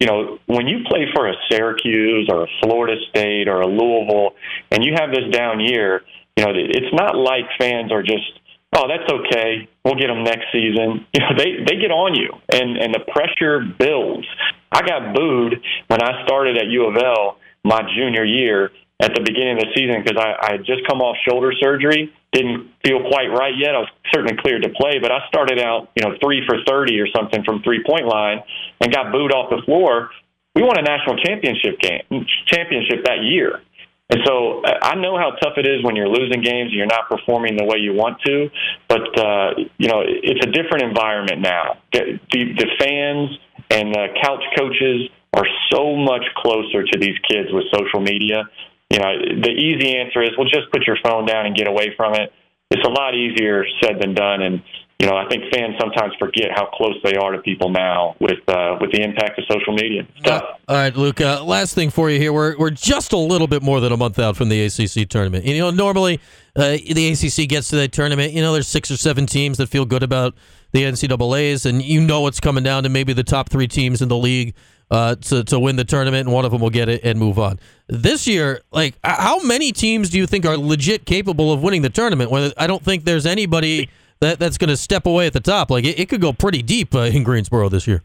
you 0.00 0.06
know, 0.06 0.38
when 0.46 0.66
you 0.66 0.84
play 0.86 1.06
for 1.14 1.28
a 1.28 1.34
Syracuse 1.50 2.28
or 2.30 2.44
a 2.44 2.48
Florida 2.62 2.96
State 3.08 3.48
or 3.48 3.62
a 3.62 3.66
Louisville, 3.66 4.34
and 4.70 4.84
you 4.84 4.92
have 4.94 5.10
this 5.10 5.24
down 5.32 5.60
year, 5.60 6.02
you 6.36 6.44
know, 6.44 6.52
it's 6.54 6.92
not 6.92 7.16
like 7.16 7.44
fans 7.58 7.90
are 7.90 8.02
just, 8.02 8.28
oh, 8.76 8.84
that's 8.88 9.10
okay, 9.10 9.66
we'll 9.84 9.94
get 9.94 10.08
them 10.08 10.22
next 10.22 10.46
season. 10.52 11.06
You 11.14 11.20
know, 11.20 11.32
they 11.38 11.64
they 11.64 11.80
get 11.80 11.90
on 11.90 12.14
you, 12.14 12.28
and 12.52 12.76
and 12.76 12.94
the 12.94 13.00
pressure 13.00 13.64
builds. 13.78 14.26
I 14.70 14.82
got 14.82 15.14
booed 15.14 15.62
when 15.86 16.02
I 16.02 16.24
started 16.26 16.58
at 16.58 16.66
U 16.66 16.84
of 16.84 16.96
L 16.96 17.38
my 17.64 17.80
junior 17.96 18.24
year 18.24 18.70
at 19.00 19.12
the 19.12 19.20
beginning 19.20 19.60
of 19.60 19.68
the 19.68 19.72
season 19.76 20.00
because 20.00 20.16
I, 20.16 20.32
I 20.40 20.48
had 20.56 20.64
just 20.64 20.86
come 20.88 21.04
off 21.04 21.16
shoulder 21.28 21.52
surgery, 21.60 22.12
didn't 22.32 22.72
feel 22.84 23.04
quite 23.08 23.28
right 23.28 23.52
yet. 23.52 23.76
I 23.76 23.84
was 23.84 23.92
certainly 24.12 24.36
cleared 24.40 24.62
to 24.62 24.72
play, 24.72 24.98
but 25.00 25.12
I 25.12 25.20
started 25.28 25.60
out, 25.60 25.92
you 25.94 26.02
know, 26.02 26.16
three 26.22 26.40
for 26.48 26.56
thirty 26.66 26.98
or 27.00 27.06
something 27.14 27.44
from 27.44 27.62
three 27.62 27.84
point 27.84 28.06
line, 28.06 28.40
and 28.80 28.92
got 28.92 29.12
booed 29.12 29.32
off 29.32 29.50
the 29.50 29.60
floor. 29.64 30.10
We 30.54 30.62
won 30.62 30.78
a 30.78 30.82
national 30.82 31.20
championship 31.20 31.78
game 31.80 32.24
championship 32.48 33.04
that 33.04 33.20
year. 33.20 33.60
And 34.08 34.20
so 34.24 34.62
I 34.64 34.94
know 34.94 35.18
how 35.18 35.32
tough 35.42 35.58
it 35.58 35.66
is 35.66 35.82
when 35.82 35.96
you're 35.96 36.08
losing 36.08 36.40
games 36.40 36.70
and 36.70 36.78
you're 36.78 36.86
not 36.86 37.10
performing 37.10 37.56
the 37.56 37.64
way 37.64 37.78
you 37.78 37.92
want 37.92 38.22
to. 38.24 38.48
But 38.88 39.12
uh, 39.18 39.50
you 39.76 39.88
know, 39.88 40.00
it's 40.00 40.40
a 40.46 40.50
different 40.50 40.84
environment 40.84 41.42
now. 41.42 41.82
The, 41.92 42.16
the 42.32 42.68
fans 42.78 43.36
and 43.68 43.92
the 43.92 44.06
couch 44.22 44.44
coaches 44.56 45.10
are 45.34 45.44
so 45.70 45.96
much 45.96 46.22
closer 46.36 46.86
to 46.86 46.98
these 46.98 47.18
kids 47.28 47.52
with 47.52 47.64
social 47.74 48.00
media 48.00 48.48
you 48.90 48.98
know, 48.98 49.12
the 49.42 49.50
easy 49.50 49.96
answer 49.96 50.22
is, 50.22 50.30
well, 50.38 50.48
just 50.48 50.70
put 50.70 50.86
your 50.86 50.96
phone 51.02 51.26
down 51.26 51.46
and 51.46 51.56
get 51.56 51.68
away 51.68 51.94
from 51.96 52.14
it. 52.14 52.32
It's 52.70 52.86
a 52.86 52.90
lot 52.90 53.14
easier 53.14 53.64
said 53.82 54.00
than 54.00 54.14
done, 54.14 54.42
and 54.42 54.62
you 54.98 55.06
know, 55.06 55.16
I 55.16 55.28
think 55.28 55.44
fans 55.52 55.74
sometimes 55.78 56.14
forget 56.18 56.48
how 56.54 56.66
close 56.72 56.94
they 57.04 57.16
are 57.16 57.32
to 57.32 57.38
people 57.38 57.68
now 57.68 58.16
with 58.18 58.38
uh, 58.48 58.78
with 58.80 58.92
the 58.92 59.02
impact 59.02 59.38
of 59.38 59.44
social 59.48 59.74
media. 59.74 60.06
Uh, 60.24 60.40
all 60.66 60.76
right, 60.76 60.96
Luke. 60.96 61.20
Uh, 61.20 61.44
last 61.44 61.74
thing 61.74 61.90
for 61.90 62.10
you 62.10 62.18
here. 62.18 62.32
We're 62.32 62.56
we're 62.56 62.70
just 62.70 63.12
a 63.12 63.18
little 63.18 63.46
bit 63.46 63.62
more 63.62 63.80
than 63.80 63.92
a 63.92 63.96
month 63.96 64.18
out 64.18 64.36
from 64.36 64.48
the 64.48 64.64
ACC 64.64 65.08
tournament. 65.08 65.44
You 65.44 65.58
know, 65.58 65.70
normally 65.70 66.18
uh, 66.56 66.78
the 66.90 67.12
ACC 67.12 67.46
gets 67.48 67.68
to 67.68 67.76
that 67.76 67.92
tournament. 67.92 68.32
You 68.32 68.40
know, 68.40 68.54
there's 68.54 68.68
six 68.68 68.90
or 68.90 68.96
seven 68.96 69.26
teams 69.26 69.58
that 69.58 69.68
feel 69.68 69.84
good 69.84 70.02
about 70.02 70.34
the 70.72 70.84
NCAA's, 70.84 71.66
and 71.66 71.82
you 71.82 72.00
know 72.00 72.22
what's 72.22 72.40
coming 72.40 72.64
down 72.64 72.84
to 72.84 72.88
maybe 72.88 73.12
the 73.12 73.24
top 73.24 73.50
three 73.50 73.68
teams 73.68 74.00
in 74.00 74.08
the 74.08 74.16
league 74.16 74.54
uh, 74.90 75.16
to 75.16 75.44
to 75.44 75.58
win 75.58 75.76
the 75.76 75.84
tournament, 75.84 76.26
and 76.26 76.34
one 76.34 76.44
of 76.44 76.52
them 76.52 76.60
will 76.60 76.70
get 76.70 76.88
it 76.88 77.02
and 77.04 77.18
move 77.18 77.38
on. 77.38 77.58
This 77.88 78.26
year, 78.26 78.60
like 78.70 78.94
how 79.02 79.40
many 79.40 79.72
teams 79.72 80.10
do 80.10 80.18
you 80.18 80.26
think 80.26 80.46
are 80.46 80.56
legit 80.56 81.06
capable 81.06 81.52
of 81.52 81.62
winning 81.62 81.82
the 81.82 81.90
tournament? 81.90 82.30
When 82.30 82.52
I 82.56 82.66
don't 82.66 82.82
think 82.82 83.04
there's 83.04 83.26
anybody 83.26 83.90
that 84.20 84.38
that's 84.38 84.58
going 84.58 84.70
to 84.70 84.76
step 84.76 85.06
away 85.06 85.26
at 85.26 85.32
the 85.32 85.40
top. 85.40 85.70
Like 85.70 85.84
it, 85.84 85.98
it 85.98 86.08
could 86.08 86.20
go 86.20 86.32
pretty 86.32 86.62
deep 86.62 86.94
uh, 86.94 87.00
in 87.00 87.22
Greensboro 87.22 87.68
this 87.68 87.86
year. 87.86 88.02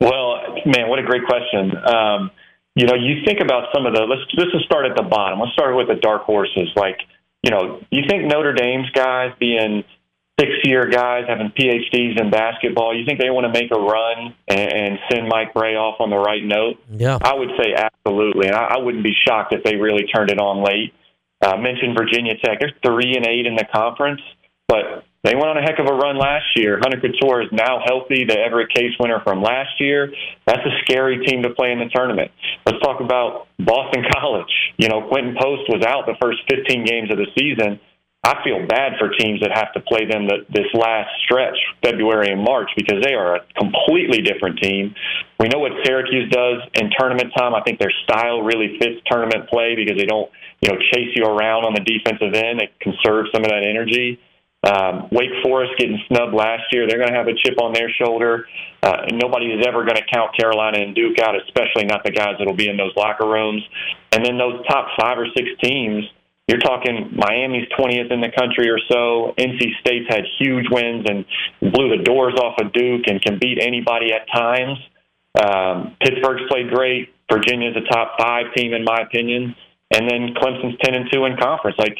Well, 0.00 0.40
man, 0.64 0.88
what 0.88 0.98
a 0.98 1.02
great 1.02 1.26
question. 1.26 1.76
Um, 1.76 2.30
you 2.74 2.86
know, 2.86 2.94
you 2.94 3.24
think 3.24 3.40
about 3.40 3.68
some 3.74 3.86
of 3.86 3.94
the 3.94 4.02
let's 4.02 4.22
let's 4.36 4.52
just 4.52 4.64
start 4.64 4.86
at 4.86 4.96
the 4.96 5.02
bottom. 5.02 5.40
Let's 5.40 5.52
start 5.52 5.76
with 5.76 5.88
the 5.88 5.96
dark 5.96 6.22
horses. 6.22 6.70
Like, 6.76 6.98
you 7.42 7.50
know, 7.50 7.82
you 7.90 8.02
think 8.08 8.24
Notre 8.24 8.52
Dame's 8.52 8.88
guys 8.90 9.32
being 9.38 9.84
six 10.40 10.50
year 10.64 10.88
guys 10.88 11.24
having 11.28 11.52
PhDs 11.52 12.20
in 12.20 12.30
basketball, 12.30 12.96
you 12.96 13.04
think 13.04 13.20
they 13.20 13.30
want 13.30 13.44
to 13.44 13.52
make 13.52 13.70
a 13.70 13.78
run 13.78 14.34
and, 14.48 14.72
and 14.72 14.98
send 15.10 15.28
Mike 15.28 15.52
Brey 15.52 15.76
off 15.76 16.00
on 16.00 16.08
the 16.08 16.16
right 16.16 16.42
note? 16.42 16.80
Yeah. 16.90 17.18
I 17.20 17.34
would 17.34 17.50
say 17.60 17.74
absolutely. 17.76 18.48
And 18.48 18.56
I, 18.56 18.76
I 18.76 18.78
wouldn't 18.78 19.04
be 19.04 19.14
shocked 19.26 19.52
if 19.52 19.62
they 19.62 19.76
really 19.76 20.04
turned 20.04 20.30
it 20.30 20.40
on 20.40 20.64
late. 20.64 20.94
Uh, 21.42 21.56
mentioned 21.56 21.96
Virginia 21.96 22.34
Tech. 22.42 22.60
They're 22.60 22.72
three 22.84 23.14
and 23.16 23.26
eight 23.26 23.46
in 23.46 23.54
the 23.54 23.64
conference, 23.72 24.20
but 24.68 25.04
they 25.24 25.34
went 25.34 25.48
on 25.48 25.58
a 25.58 25.62
heck 25.62 25.78
of 25.78 25.86
a 25.86 25.92
run 25.92 26.18
last 26.18 26.56
year. 26.56 26.78
Hunter 26.80 26.96
Cattoor 26.96 27.44
is 27.44 27.52
now 27.52 27.80
healthy, 27.84 28.24
the 28.24 28.38
Everett 28.38 28.72
Case 28.72 28.92
winner 28.98 29.20
from 29.22 29.42
last 29.42 29.80
year. 29.80 30.12
That's 30.46 30.64
a 30.64 30.72
scary 30.84 31.24
team 31.26 31.42
to 31.42 31.50
play 31.50 31.72
in 31.72 31.78
the 31.78 31.88
tournament. 31.94 32.30
Let's 32.64 32.78
talk 32.80 33.00
about 33.00 33.48
Boston 33.58 34.04
College. 34.16 34.52
You 34.78 34.88
know, 34.88 35.08
Quentin 35.08 35.36
Post 35.38 35.68
was 35.68 35.84
out 35.84 36.06
the 36.06 36.16
first 36.20 36.40
15 36.48 36.84
games 36.84 37.10
of 37.10 37.18
the 37.18 37.26
season 37.36 37.80
I 38.22 38.36
feel 38.44 38.66
bad 38.68 39.00
for 39.00 39.08
teams 39.16 39.40
that 39.40 39.48
have 39.56 39.72
to 39.72 39.80
play 39.80 40.04
them 40.04 40.28
the, 40.28 40.44
this 40.52 40.68
last 40.74 41.08
stretch, 41.24 41.56
February 41.82 42.28
and 42.28 42.44
March, 42.44 42.68
because 42.76 43.00
they 43.02 43.14
are 43.14 43.36
a 43.36 43.40
completely 43.56 44.20
different 44.20 44.60
team. 44.60 44.94
We 45.38 45.48
know 45.48 45.58
what 45.58 45.72
Syracuse 45.84 46.28
does 46.28 46.60
in 46.74 46.90
tournament 46.98 47.32
time. 47.34 47.54
I 47.54 47.62
think 47.62 47.80
their 47.80 47.92
style 48.04 48.42
really 48.42 48.76
fits 48.78 49.00
tournament 49.06 49.48
play 49.48 49.72
because 49.74 49.96
they 49.96 50.04
don't, 50.04 50.28
you 50.60 50.68
know, 50.68 50.76
chase 50.92 51.16
you 51.16 51.24
around 51.24 51.64
on 51.64 51.72
the 51.72 51.80
defensive 51.80 52.36
end. 52.36 52.60
They 52.60 52.68
conserve 52.84 53.32
some 53.32 53.40
of 53.40 53.48
that 53.48 53.64
energy. 53.64 54.20
Um, 54.68 55.08
Wake 55.10 55.32
Forest 55.42 55.72
getting 55.78 55.96
snubbed 56.12 56.34
last 56.34 56.68
year, 56.72 56.84
they're 56.86 57.00
going 57.00 57.08
to 57.08 57.16
have 57.16 57.28
a 57.28 57.32
chip 57.32 57.56
on 57.56 57.72
their 57.72 57.88
shoulder. 57.88 58.44
Uh, 58.82 59.08
and 59.08 59.18
nobody 59.18 59.46
is 59.46 59.64
ever 59.66 59.84
going 59.88 59.96
to 59.96 60.04
count 60.12 60.36
Carolina 60.36 60.76
and 60.76 60.94
Duke 60.94 61.18
out, 61.20 61.40
especially 61.40 61.88
not 61.88 62.04
the 62.04 62.12
guys 62.12 62.36
that 62.38 62.44
will 62.44 62.52
be 62.52 62.68
in 62.68 62.76
those 62.76 62.92
locker 62.96 63.24
rooms. 63.24 63.64
And 64.12 64.20
then 64.22 64.36
those 64.36 64.60
top 64.68 64.88
five 65.00 65.16
or 65.16 65.26
six 65.34 65.48
teams 65.64 66.04
you're 66.50 66.58
talking 66.58 67.14
Miami's 67.14 67.68
20th 67.78 68.10
in 68.10 68.20
the 68.20 68.32
country 68.36 68.68
or 68.68 68.80
so. 68.90 69.34
NC 69.38 69.70
State's 69.78 70.08
had 70.08 70.24
huge 70.40 70.66
wins 70.68 71.06
and 71.08 71.24
blew 71.60 71.96
the 71.96 72.02
doors 72.02 72.34
off 72.34 72.58
of 72.60 72.72
Duke 72.72 73.06
and 73.06 73.22
can 73.22 73.38
beat 73.38 73.62
anybody 73.62 74.10
at 74.12 74.26
times. 74.34 74.76
Um, 75.38 75.96
Pittsburgh's 76.02 76.42
played 76.50 76.70
great. 76.70 77.14
Virginia's 77.30 77.76
a 77.76 77.86
top 77.88 78.18
five 78.18 78.52
team 78.56 78.74
in 78.74 78.82
my 78.82 78.98
opinion, 78.98 79.54
and 79.94 80.10
then 80.10 80.34
Clemson's 80.34 80.76
10 80.82 80.94
and 80.96 81.06
two 81.12 81.24
in 81.24 81.36
conference. 81.36 81.78
Like 81.78 81.96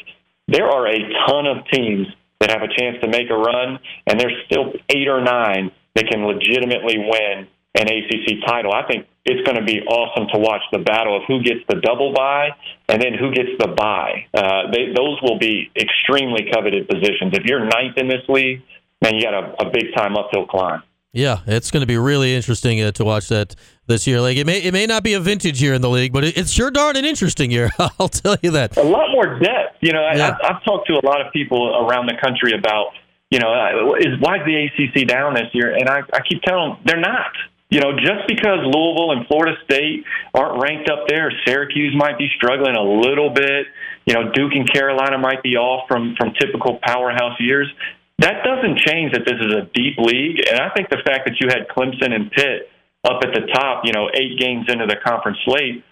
there 0.49 0.67
are 0.67 0.85
a 0.85 0.99
ton 0.99 1.47
of 1.47 1.65
teams 1.71 2.07
that 2.41 2.51
have 2.51 2.61
a 2.61 2.67
chance 2.67 2.97
to 3.03 3.07
make 3.07 3.29
a 3.29 3.37
run, 3.37 3.79
and 4.07 4.19
there's 4.19 4.35
still 4.47 4.73
eight 4.89 5.07
or 5.07 5.23
nine 5.23 5.71
that 5.95 6.07
can 6.11 6.25
legitimately 6.25 6.97
win 6.97 7.47
an 7.75 7.87
ACC 7.87 8.45
title. 8.45 8.73
I 8.73 8.83
think 8.85 9.07
it's 9.25 9.45
going 9.45 9.57
to 9.57 9.65
be 9.65 9.81
awesome 9.81 10.27
to 10.33 10.39
watch 10.39 10.61
the 10.71 10.79
battle 10.79 11.15
of 11.15 11.23
who 11.27 11.43
gets 11.43 11.59
the 11.69 11.75
double 11.75 12.13
bye 12.13 12.49
and 12.89 13.01
then 13.01 13.13
who 13.13 13.31
gets 13.31 13.49
the 13.59 13.67
bye. 13.67 14.25
Uh, 14.33 14.71
they, 14.71 14.93
those 14.95 15.21
will 15.21 15.37
be 15.37 15.69
extremely 15.77 16.49
coveted 16.51 16.87
positions. 16.87 17.33
If 17.33 17.45
you're 17.45 17.63
ninth 17.63 17.97
in 17.97 18.07
this 18.07 18.23
league, 18.27 18.61
man, 19.01 19.15
you 19.15 19.23
got 19.23 19.33
a, 19.33 19.67
a 19.67 19.69
big 19.69 19.93
time 19.95 20.17
uphill 20.17 20.47
climb. 20.47 20.81
Yeah, 21.13 21.39
it's 21.45 21.71
going 21.71 21.81
to 21.81 21.87
be 21.87 21.97
really 21.97 22.33
interesting 22.33 22.81
uh, 22.81 22.91
to 22.93 23.03
watch 23.03 23.27
that 23.27 23.53
this 23.85 24.07
year. 24.07 24.21
Like 24.21 24.37
it 24.37 24.47
may 24.47 24.59
it 24.59 24.71
may 24.71 24.85
not 24.85 25.03
be 25.03 25.13
a 25.13 25.19
vintage 25.19 25.61
year 25.61 25.73
in 25.73 25.81
the 25.81 25.89
league, 25.89 26.13
but 26.13 26.23
it, 26.23 26.37
it's 26.37 26.51
sure 26.51 26.71
darn 26.71 26.95
an 26.95 27.03
interesting 27.03 27.51
year. 27.51 27.69
I'll 27.99 28.07
tell 28.07 28.37
you 28.41 28.51
that. 28.51 28.77
A 28.77 28.81
lot 28.81 29.11
more 29.11 29.37
depth. 29.37 29.75
You 29.81 29.91
know, 29.91 30.09
yeah. 30.15 30.37
I, 30.41 30.53
I've 30.53 30.63
talked 30.63 30.87
to 30.87 30.93
a 30.93 31.03
lot 31.05 31.19
of 31.19 31.33
people 31.33 31.85
around 31.85 32.05
the 32.05 32.15
country 32.23 32.53
about 32.57 32.93
you 33.31 33.39
know, 33.39 33.53
uh, 33.53 33.95
is 33.95 34.19
why 34.19 34.35
is 34.35 34.41
the 34.45 34.67
ACC 34.67 35.07
down 35.07 35.33
this 35.33 35.47
year? 35.53 35.73
And 35.73 35.89
I, 35.89 36.01
I 36.13 36.19
keep 36.29 36.43
telling 36.43 36.71
them 36.71 36.79
they're 36.85 36.99
not. 36.99 37.31
You 37.71 37.79
know, 37.79 37.95
just 37.95 38.27
because 38.27 38.59
Louisville 38.67 39.15
and 39.15 39.25
Florida 39.27 39.55
State 39.63 40.03
aren't 40.35 40.61
ranked 40.61 40.91
up 40.91 41.07
there, 41.07 41.31
Syracuse 41.47 41.95
might 41.95 42.17
be 42.17 42.27
struggling 42.35 42.75
a 42.75 42.83
little 42.83 43.29
bit. 43.29 43.65
You 44.05 44.13
know, 44.13 44.29
Duke 44.35 44.51
and 44.53 44.67
Carolina 44.71 45.17
might 45.17 45.41
be 45.41 45.55
off 45.55 45.87
from 45.87 46.15
from 46.19 46.33
typical 46.35 46.79
powerhouse 46.83 47.39
years. 47.39 47.71
That 48.19 48.43
doesn't 48.43 48.77
change 48.85 49.13
that 49.13 49.23
this 49.25 49.39
is 49.39 49.55
a 49.55 49.71
deep 49.73 49.97
league, 49.97 50.43
and 50.51 50.59
I 50.59 50.69
think 50.75 50.89
the 50.89 51.01
fact 51.07 51.25
that 51.25 51.39
you 51.39 51.47
had 51.47 51.71
Clemson 51.71 52.13
and 52.13 52.29
Pitt 52.29 52.69
up 53.07 53.23
at 53.23 53.33
the 53.33 53.47
top, 53.55 53.81
you 53.85 53.93
know, 53.93 54.11
eight 54.13 54.37
games 54.37 54.67
into 54.67 54.85
the 54.85 54.97
conference 55.03 55.39
slate, 55.45 55.83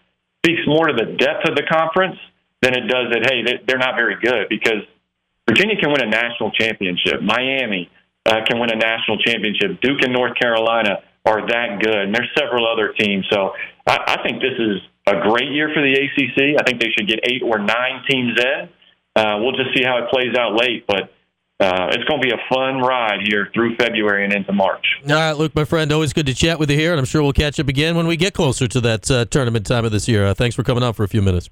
speaks 0.46 0.62
more 0.68 0.88
to 0.88 0.94
the 0.94 1.15
depth 1.15 1.48
of 1.48 1.56
the 1.56 1.63
conference 1.63 2.20
than 2.62 2.76
it 2.76 2.92
does 2.92 3.08
that 3.15 3.24
hey 3.24 3.63
they're 3.65 3.80
not 3.80 3.96
very 3.96 4.20
good 4.22 4.48
because 4.50 4.84
Virginia 5.48 5.78
can 5.80 5.92
win 5.92 6.02
a 6.04 6.12
national 6.12 6.52
championship, 6.52 7.22
Miami 7.24 7.89
uh, 8.26 8.44
can 8.46 8.60
win 8.60 8.70
a 8.70 8.76
national 8.76 9.18
championship, 9.20 9.80
Duke 9.82 10.04
and 10.04 10.12
North 10.12 10.36
Carolina 10.38 11.00
are 11.25 11.45
that 11.47 11.79
good. 11.82 11.95
And 11.95 12.15
there's 12.15 12.29
several 12.38 12.67
other 12.67 12.93
teams. 12.93 13.25
So 13.32 13.53
I, 13.88 14.17
I 14.19 14.23
think 14.23 14.41
this 14.41 14.58
is 14.58 14.82
a 15.08 15.21
great 15.21 15.51
year 15.51 15.69
for 15.73 15.82
the 15.82 15.93
ACC. 15.93 16.60
I 16.60 16.63
think 16.63 16.82
they 16.82 16.89
should 16.97 17.08
get 17.08 17.19
eight 17.23 17.41
or 17.43 17.60
nine 17.60 18.03
teams 18.10 18.39
in. 18.39 18.69
Uh, 19.15 19.39
we'll 19.39 19.51
just 19.51 19.75
see 19.75 19.84
how 19.84 19.97
it 19.97 20.10
plays 20.10 20.36
out 20.38 20.55
late, 20.55 20.86
but 20.88 21.12
uh, 21.60 21.88
it's 21.91 22.03
going 22.05 22.21
to 22.21 22.27
be 22.27 22.32
a 22.34 22.39
fun 22.53 22.79
ride 22.79 23.19
here 23.25 23.49
through 23.53 23.75
February 23.75 24.23
and 24.23 24.34
into 24.34 24.53
March. 24.53 24.86
All 25.03 25.15
right, 25.15 25.34
Luke, 25.34 25.53
my 25.55 25.65
friend, 25.65 25.91
always 25.91 26.13
good 26.13 26.25
to 26.27 26.34
chat 26.34 26.58
with 26.58 26.69
you 26.69 26.77
here, 26.77 26.91
and 26.91 26.99
I'm 26.99 27.05
sure 27.05 27.21
we'll 27.21 27.34
catch 27.34 27.60
up 27.60 27.67
again 27.67 27.97
when 27.97 28.08
we 28.08 28.15
get 28.15 28.34
closer 28.34 28.67
to 28.67 28.82
that 28.82 29.12
uh, 29.12 29.25
tournament 29.25 29.65
time 29.65 29.84
of 29.84 29.91
this 29.91 30.08
year. 30.08 30.27
Uh, 30.27 30.34
thanks 30.34 30.55
for 30.55 30.63
coming 30.63 30.84
out 30.84 30.95
for 30.95 31.03
a 31.03 31.08
few 31.08 31.21
minutes. 31.21 31.49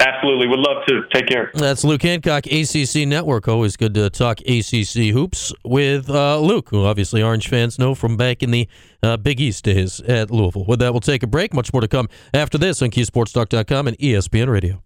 Absolutely. 0.00 0.48
Would 0.48 0.58
love 0.58 0.84
to. 0.88 1.02
Take 1.12 1.28
care. 1.28 1.50
That's 1.54 1.84
Luke 1.84 2.02
Hancock, 2.02 2.46
ACC 2.46 3.06
Network. 3.06 3.48
Always 3.48 3.76
good 3.76 3.94
to 3.94 4.08
talk 4.08 4.40
ACC 4.40 5.12
hoops 5.12 5.52
with 5.64 6.08
uh, 6.08 6.38
Luke, 6.38 6.70
who 6.70 6.84
obviously 6.84 7.22
Orange 7.22 7.48
fans 7.48 7.78
know 7.78 7.94
from 7.94 8.16
back 8.16 8.42
in 8.42 8.50
the 8.50 8.68
uh, 9.02 9.16
Big 9.16 9.40
East 9.40 9.64
days 9.64 10.00
at 10.00 10.30
Louisville. 10.30 10.64
With 10.66 10.80
that, 10.80 10.92
we'll 10.92 11.00
take 11.00 11.22
a 11.22 11.26
break. 11.26 11.52
Much 11.52 11.72
more 11.72 11.82
to 11.82 11.88
come 11.88 12.08
after 12.32 12.56
this 12.56 12.80
on 12.82 12.90
KeySportsTalk.com 12.90 13.88
and 13.88 13.98
ESPN 13.98 14.48
Radio. 14.48 14.82